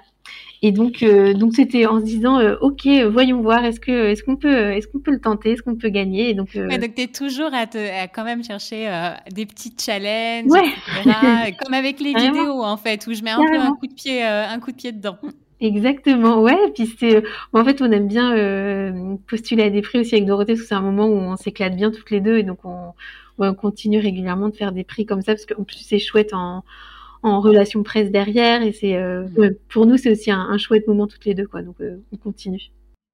[0.61, 4.23] Et donc, euh, donc c'était en se disant, euh, ok, voyons voir, est-ce que, est-ce
[4.23, 6.29] qu'on peut, est-ce qu'on peut le tenter, est-ce qu'on peut gagner.
[6.29, 6.67] Et donc, euh...
[6.67, 10.51] donc tu es toujours à, te, à, quand même chercher euh, des petits challenges,
[10.99, 13.93] etc., comme avec les vidéos en fait, où je mets un peu un coup de
[13.93, 15.17] pied, un coup de pied dedans.
[15.61, 16.57] Exactement, ouais.
[16.67, 20.53] Et puis c'est, en fait, on aime bien postuler à des prix aussi avec Dorothée,
[20.53, 22.93] parce que c'est un moment où on s'éclate bien toutes les deux, et donc on,
[23.37, 26.65] on continue régulièrement de faire des prix comme ça, parce qu'en plus c'est chouette en
[27.23, 28.61] en relation presse derrière.
[28.61, 29.25] Et c'est euh,
[29.69, 31.61] pour nous, c'est aussi un, chouette moment toutes les deux, quoi.
[31.61, 32.71] Donc euh, on continue.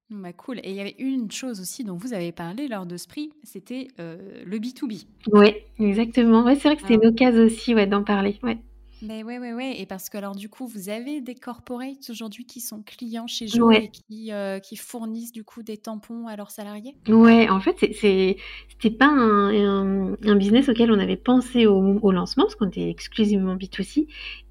[0.08, 0.60] Bah cool.
[0.62, 3.30] Et il y avait une chose aussi dont vous avez parlé lors de ce prix,
[3.42, 5.06] c'était euh, le B2B.
[5.32, 6.44] Oui, exactement.
[6.44, 8.38] Ouais, c'est vrai que c'était une occasion aussi ouais, d'en parler.
[8.42, 8.58] Ouais.
[9.02, 9.78] Mais ouais, ouais, ouais.
[9.78, 13.46] Et parce que alors du coup, vous avez des corporates aujourd'hui qui sont clients chez
[13.46, 16.96] Jo et qui, euh, qui fournissent du coup des tampons à leurs salariés?
[17.08, 18.36] Ouais, en fait, c'est
[18.68, 22.88] c'était pas un, un, business auquel on avait pensé au, au lancement parce qu'on était
[22.88, 24.06] exclusivement B2C.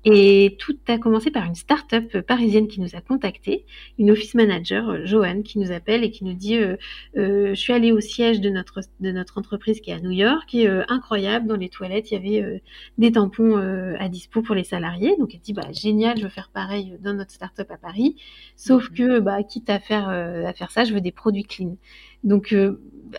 [0.07, 3.65] Et tout a commencé par une start-up parisienne qui nous a contactés,
[3.97, 6.77] une office manager, euh, Joanne, qui nous appelle et qui nous dit euh,
[7.17, 10.11] euh, Je suis allée au siège de notre, de notre entreprise qui est à New
[10.11, 11.47] York, est euh, incroyable.
[11.47, 12.59] Dans les toilettes, il y avait euh,
[12.99, 13.55] des tampons
[13.99, 15.15] à dispo pour les salariés.
[15.17, 18.15] Donc elle dit bah, Génial, je veux faire pareil dans notre start-up à Paris.
[18.55, 18.95] Sauf mhm.
[18.95, 21.77] que, bah, quitte à faire, à faire ça, je veux des produits clean.
[22.23, 22.55] Donc,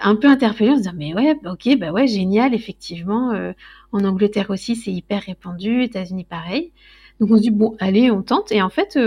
[0.00, 3.32] un peu interpellée en se disant Mais ouais, ok, bah ouais, génial, effectivement.
[3.92, 6.72] en Angleterre aussi, c'est hyper répandu, États-Unis pareil.
[7.20, 8.52] Donc on se dit bon, allez, on tente.
[8.52, 8.98] Et en fait,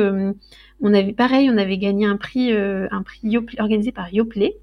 [0.82, 4.58] on avait pareil, on avait gagné un prix, un prix organisé par Yoplait.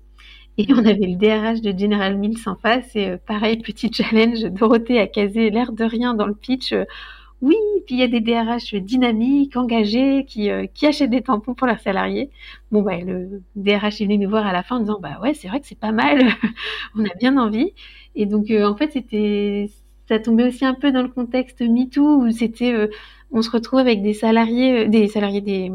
[0.58, 2.96] Et on avait le DRH de General Mills en face.
[2.96, 6.74] Et pareil, petit challenge, Dorothée a casé l'air de rien dans le pitch
[7.42, 7.56] oui,
[7.86, 11.66] puis il y a des DRH dynamiques, engagés, qui, euh, qui achètent des tampons pour
[11.66, 12.30] leurs salariés.
[12.72, 15.34] Bon, bah, le DRH est venu nous voir à la fin en disant, bah ouais,
[15.34, 16.18] c'est vrai que c'est pas mal,
[16.96, 17.72] on a bien envie.
[18.14, 19.70] Et donc, euh, en fait, c'était,
[20.08, 22.88] ça tombait aussi un peu dans le contexte MeToo où c'était, euh,
[23.32, 25.70] on se retrouve avec des salariés, des salariés, des,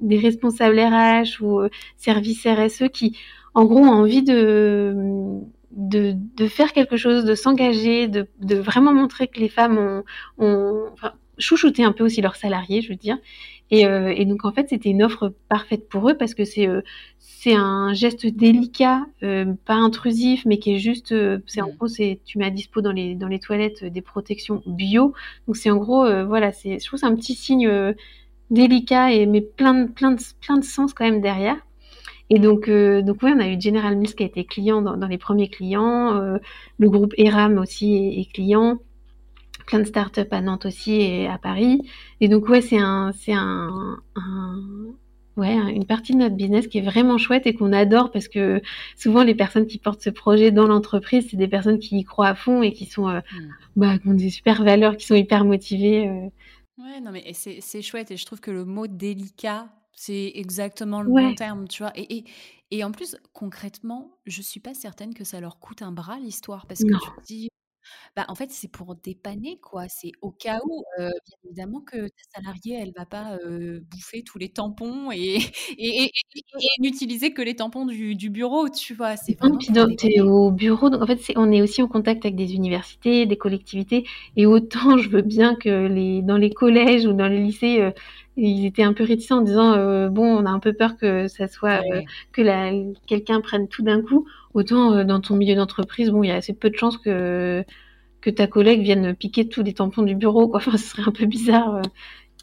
[0.00, 1.62] des responsables RH ou
[1.96, 3.18] services RSE qui,
[3.54, 5.40] en gros, ont envie de
[5.76, 10.04] de, de, faire quelque chose, de s'engager, de, de, vraiment montrer que les femmes ont,
[10.38, 13.18] ont enfin, chouchouté un peu aussi leurs salariés, je veux dire.
[13.70, 16.68] Et, euh, et donc en fait, c'était une offre parfaite pour eux parce que c'est
[16.68, 16.82] euh,
[17.18, 21.14] c'est un geste délicat, euh, pas intrusif, mais qui est juste,
[21.46, 21.76] c'est en mm.
[21.76, 25.14] gros, c'est tu mets à dispo dans les dans les toilettes des protections bio.
[25.46, 27.94] Donc c'est en gros, voilà, c'est je trouve c'est un petit signe
[28.50, 31.56] délicat et mais plein de plein de plein de sens quand même derrière.
[32.30, 34.96] Et donc, euh, donc oui, on a eu General Mills qui a été client dans,
[34.96, 36.38] dans les premiers clients, euh,
[36.78, 38.78] le groupe Eram aussi est, est, client,
[39.66, 41.82] plein de startups à Nantes aussi et à Paris.
[42.20, 44.60] Et donc ouais, c'est un, c'est un, un,
[45.36, 48.60] ouais, une partie de notre business qui est vraiment chouette et qu'on adore parce que
[48.96, 52.28] souvent les personnes qui portent ce projet dans l'entreprise, c'est des personnes qui y croient
[52.28, 53.48] à fond et qui sont, euh, mmh.
[53.76, 56.08] bah, qui ont des super valeurs, qui sont hyper motivées.
[56.76, 61.10] Ouais, non mais c'est chouette et je trouve que le mot délicat c'est exactement le
[61.10, 61.92] bon terme, tu vois.
[61.96, 62.24] Et, et,
[62.70, 66.66] et, en plus, concrètement, je suis pas certaine que ça leur coûte un bras l'histoire,
[66.66, 67.48] parce que tu te dis,
[68.14, 69.88] bah, en fait, c'est pour dépanner, quoi.
[69.88, 71.10] C'est au cas où, bien
[71.44, 73.38] évidemment, que ta salariée, elle va pas
[73.90, 75.38] bouffer tous les tampons et,
[75.78, 76.10] et,
[76.78, 79.16] n'utiliser que les tampons du, du bureau, tu vois.
[79.16, 79.58] C'est vraiment.
[80.02, 83.38] es au bureau, donc en fait, on est aussi en contact avec des universités, des
[83.38, 84.04] collectivités,
[84.36, 87.92] et autant je veux bien que les, dans les collèges ou dans les lycées,
[88.36, 91.26] ils étaient un peu réticents en disant euh, bon on a un peu peur que
[91.28, 94.26] ça soit euh, que quelqu'un prenne tout d'un coup.
[94.54, 97.64] Autant euh, dans ton milieu d'entreprise bon il y a assez peu de chances que
[98.20, 100.58] que ta collègue vienne piquer tous les tampons du bureau quoi.
[100.66, 101.80] Enfin ce serait un peu bizarre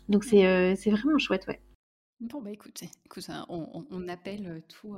[0.09, 1.59] donc c'est c'est vraiment chouette ouais.
[2.19, 4.95] Bon bah écoute, écoute on, on, appelle tous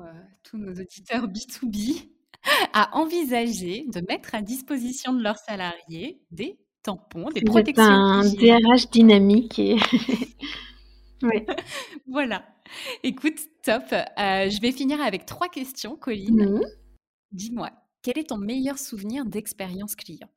[0.57, 2.07] nos auditeurs B2B
[2.73, 7.83] à envisager de mettre à disposition de leurs salariés des tampons, des protections.
[7.83, 9.77] un DRH dynamique et
[11.23, 11.45] Oui.
[12.07, 12.45] voilà.
[13.03, 13.83] Écoute, top.
[13.91, 16.59] Euh, je vais finir avec trois questions, Colline.
[16.59, 16.61] Mmh.
[17.31, 17.69] Dis-moi,
[18.01, 20.29] quel est ton meilleur souvenir d'expérience client?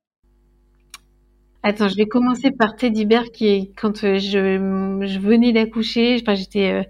[1.62, 6.18] Attends, je vais commencer par Teddy Bear qui est quand euh, je, je venais d'accoucher.
[6.18, 6.82] J'étais euh,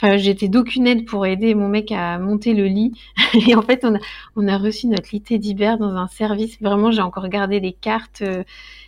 [0.00, 2.92] Enfin, j'étais d'aucune aide pour aider mon mec à monter le lit.
[3.48, 3.98] Et en fait, on a,
[4.36, 6.60] on a reçu notre lit Teddy Bear dans un service.
[6.60, 8.44] Vraiment, j'ai encore gardé les cartes euh,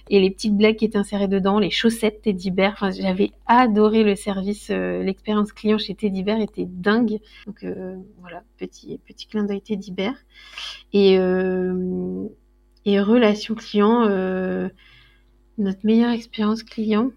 [0.08, 2.72] et les petites blagues qui étaient insérées dedans, les chaussettes Teddy Bear.
[2.74, 7.18] Enfin, j'avais adoré le service, euh, l'expérience client chez Teddy Bear était dingue.
[7.46, 10.14] Donc euh, voilà, petit petit clin d'œil Teddy Bear.
[10.92, 11.18] Et
[12.86, 14.08] et relation client,
[15.58, 17.10] notre meilleure expérience client.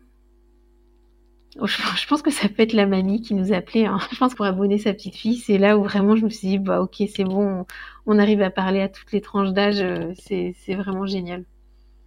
[1.59, 3.85] Oh, je, pense que ça peut être la mamie qui nous appelait.
[3.85, 3.99] Hein.
[4.11, 6.57] Je pense pour abonner sa petite fille, c'est là où vraiment je me suis dit,
[6.57, 7.65] bah ok, c'est bon,
[8.07, 11.45] on arrive à parler à toutes les tranches d'âge, euh, c'est vraiment génial.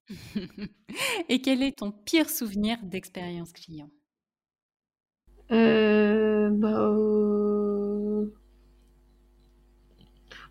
[1.29, 3.89] Et quel est ton pire souvenir d'expérience client?
[5.53, 8.27] Euh, bah, euh,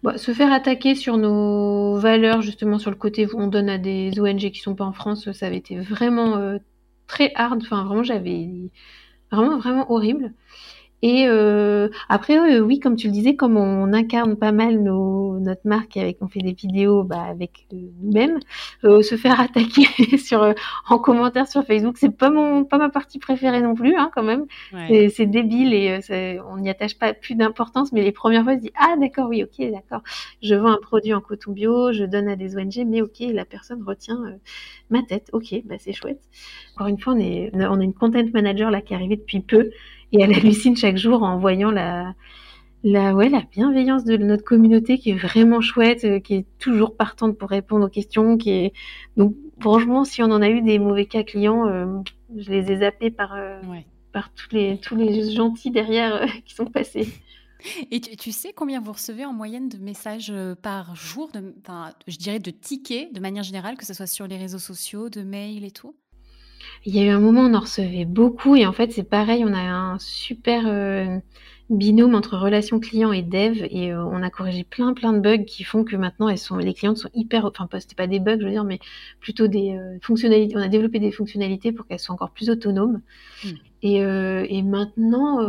[0.03, 3.77] bah, se faire attaquer sur nos valeurs, justement sur le côté où on donne à
[3.77, 6.57] des ONG qui sont pas en France, ça avait été vraiment
[7.07, 7.61] très hard.
[7.63, 8.49] Enfin, vraiment, j'avais
[9.31, 10.33] vraiment, vraiment horrible.
[11.07, 15.61] Et euh, après, oui, comme tu le disais, comme on incarne pas mal nos, notre
[15.63, 18.39] marque avec, on fait des vidéos bah, avec nous-mêmes,
[18.85, 19.85] euh, se faire attaquer
[20.17, 20.53] sur euh,
[20.89, 24.23] en commentaire sur Facebook, c'est pas mon, pas ma partie préférée non plus, hein, quand
[24.23, 24.45] même.
[24.89, 25.99] C'est débile et
[26.49, 27.91] on n'y attache pas plus d'importance.
[27.91, 30.01] Mais les premières fois, je dis ah d'accord, oui, ok, d'accord.
[30.41, 33.45] Je vends un produit en coton bio, je donne à des ONG, mais ok, la
[33.45, 34.17] personne retient
[34.89, 35.29] ma tête.
[35.33, 36.21] Ok, bah c'est chouette.
[36.73, 39.41] Encore une fois, on est, on a une content manager là qui est arrivée depuis
[39.41, 39.69] peu
[40.15, 42.13] et elle hallucine chaque jour en voyant la,
[42.83, 46.95] la, ouais, la bienveillance de notre communauté qui est vraiment chouette, euh, qui est toujours
[46.95, 48.73] partante pour répondre aux questions, qui est
[49.17, 51.85] donc franchement, si on en a eu des mauvais cas clients, euh,
[52.35, 53.59] je les ai zappés par euh,
[54.13, 57.07] par tous les tous les gentils derrière qui sont passés.
[57.89, 61.55] Et tu, sais combien vous recevez en moyenne de messages par jour, de,
[62.05, 65.23] je dirais de tickets de manière générale, que ce soit sur les réseaux sociaux, de
[65.23, 65.95] mails et tout?
[66.85, 69.43] Il y a eu un moment, on en recevait beaucoup et en fait, c'est pareil,
[69.45, 71.17] on a un super, euh,
[71.69, 75.45] binôme entre relations clients et dev et euh, on a corrigé plein plein de bugs
[75.45, 78.19] qui font que maintenant elles sont les clientes sont hyper enfin pas c'était pas des
[78.19, 78.79] bugs je veux dire mais
[79.19, 83.01] plutôt des euh, fonctionnalités on a développé des fonctionnalités pour qu'elles soient encore plus autonomes.
[83.43, 83.49] Hmm.
[83.81, 85.39] et, et, maintenant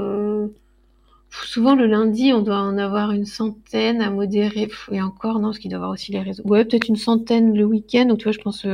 [1.30, 4.70] souvent le lundi on doit en avoir une centaine à modérer.
[4.90, 6.44] Et encore non parce qu'il doit y avoir aussi les réseaux.
[6.46, 8.08] Ouais peut-être une centaine le week-end.
[8.10, 8.66] Ou tu vois je pense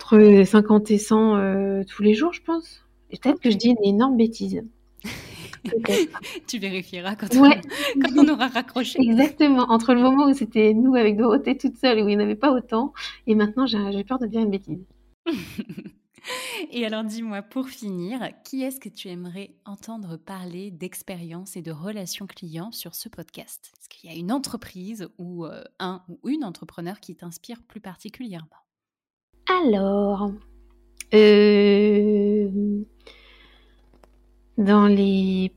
[0.00, 2.84] entre 50 et 100 tous les jours je pense.
[3.10, 4.62] Peut-être que je dis une énorme bêtise.
[6.46, 8.98] Tu vérifieras quand, on, aura raccroché.
[9.00, 9.66] Exactement.
[9.68, 12.24] Entre le moment où c'était nous avec Dorothée toute seule et où il n'y en
[12.24, 12.94] avait pas autant,
[13.26, 14.84] et maintenant j'ai peur de dire une bêtise.
[16.70, 21.72] et alors dis-moi, pour finir, qui est-ce que tu aimerais entendre parler d'expérience et de
[21.72, 23.70] relations clients sur ce podcast?
[23.78, 27.80] Est-ce qu'il y a une entreprise ou euh, un ou une entrepreneur qui t'inspire plus
[27.80, 28.48] particulièrement?
[29.50, 30.30] Alors,
[31.12, 32.48] euh,
[34.58, 35.52] dans les,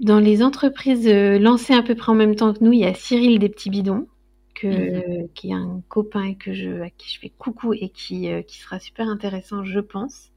[0.00, 2.86] dans les entreprises euh, lancées à peu près en même temps que nous, il y
[2.86, 4.08] a Cyril des petits bidons,
[4.54, 5.28] que, mhm.
[5.34, 8.40] qui est un copain et que je, à qui je fais coucou et qui, euh,
[8.40, 10.30] qui sera super intéressant, je pense.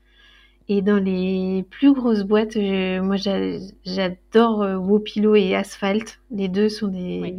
[0.67, 6.21] Et dans les plus grosses boîtes, moi j'adore Wopilo et Asphalt.
[6.29, 7.35] Les deux sont des,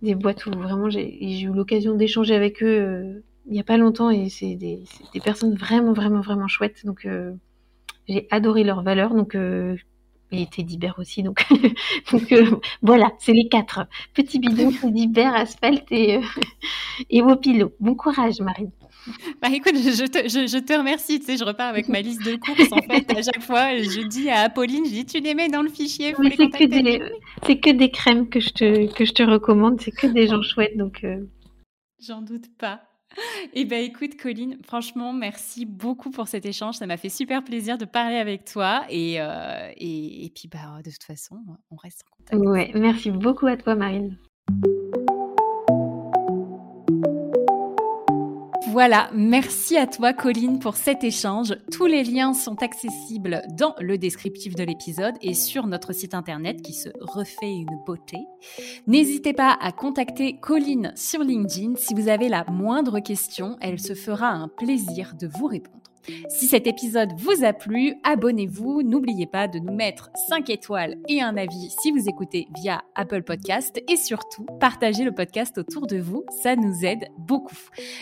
[0.00, 4.10] des boîtes où vraiment j'ai eu l'occasion d'échanger avec eux il n'y a pas longtemps
[4.10, 6.84] et c'est des, des, personnes vraiment, vraiment, vraiment chouettes.
[6.84, 7.06] Donc
[8.08, 9.76] j'ai adoré leurs valeurs, donc euh,
[10.32, 11.44] et Teddy Bear aussi, donc,
[12.12, 13.86] donc euh, voilà, c'est les quatre.
[14.14, 16.22] Petit bidon, Teddy Bear, Asphalte et, euh,
[17.10, 17.72] et Wopilo.
[17.80, 18.70] Bon courage, Marine.
[19.40, 21.20] Bah écoute, je te, je, te, remercie.
[21.20, 22.72] Tu sais, je repars avec ma liste de courses.
[22.72, 25.62] En fait, à chaque fois, je dis à Apolline, je dis, tu les mets dans
[25.62, 26.12] le fichier.
[26.36, 29.80] c'est que, des, que des crèmes que je te, que je te recommande.
[29.80, 30.76] C'est que des gens chouettes.
[30.76, 31.24] Donc, euh.
[32.00, 32.80] J'en doute pas.
[33.54, 36.76] Eh bien, écoute, Colline, franchement, merci beaucoup pour cet échange.
[36.76, 38.84] Ça m'a fait super plaisir de parler avec toi.
[38.90, 41.38] Et, euh, et, puis, bah, de toute façon,
[41.70, 42.50] on reste en contact.
[42.50, 44.18] Ouais, merci beaucoup à toi, Marine.
[48.76, 51.56] Voilà, merci à toi Colline pour cet échange.
[51.72, 56.60] Tous les liens sont accessibles dans le descriptif de l'épisode et sur notre site internet
[56.60, 58.18] qui se refait une beauté.
[58.86, 63.94] N'hésitez pas à contacter Colline sur LinkedIn si vous avez la moindre question, elle se
[63.94, 65.85] fera un plaisir de vous répondre.
[66.28, 68.82] Si cet épisode vous a plu, abonnez-vous.
[68.82, 73.22] N'oubliez pas de nous mettre 5 étoiles et un avis si vous écoutez via Apple
[73.22, 73.80] Podcast.
[73.88, 76.24] Et surtout, partagez le podcast autour de vous.
[76.42, 77.56] Ça nous aide beaucoup.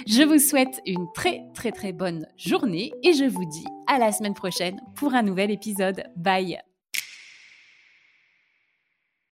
[0.06, 4.12] Je vous souhaite une très très très bonne journée et je vous dis à la
[4.12, 6.04] semaine prochaine pour un nouvel épisode.
[6.16, 6.73] Bye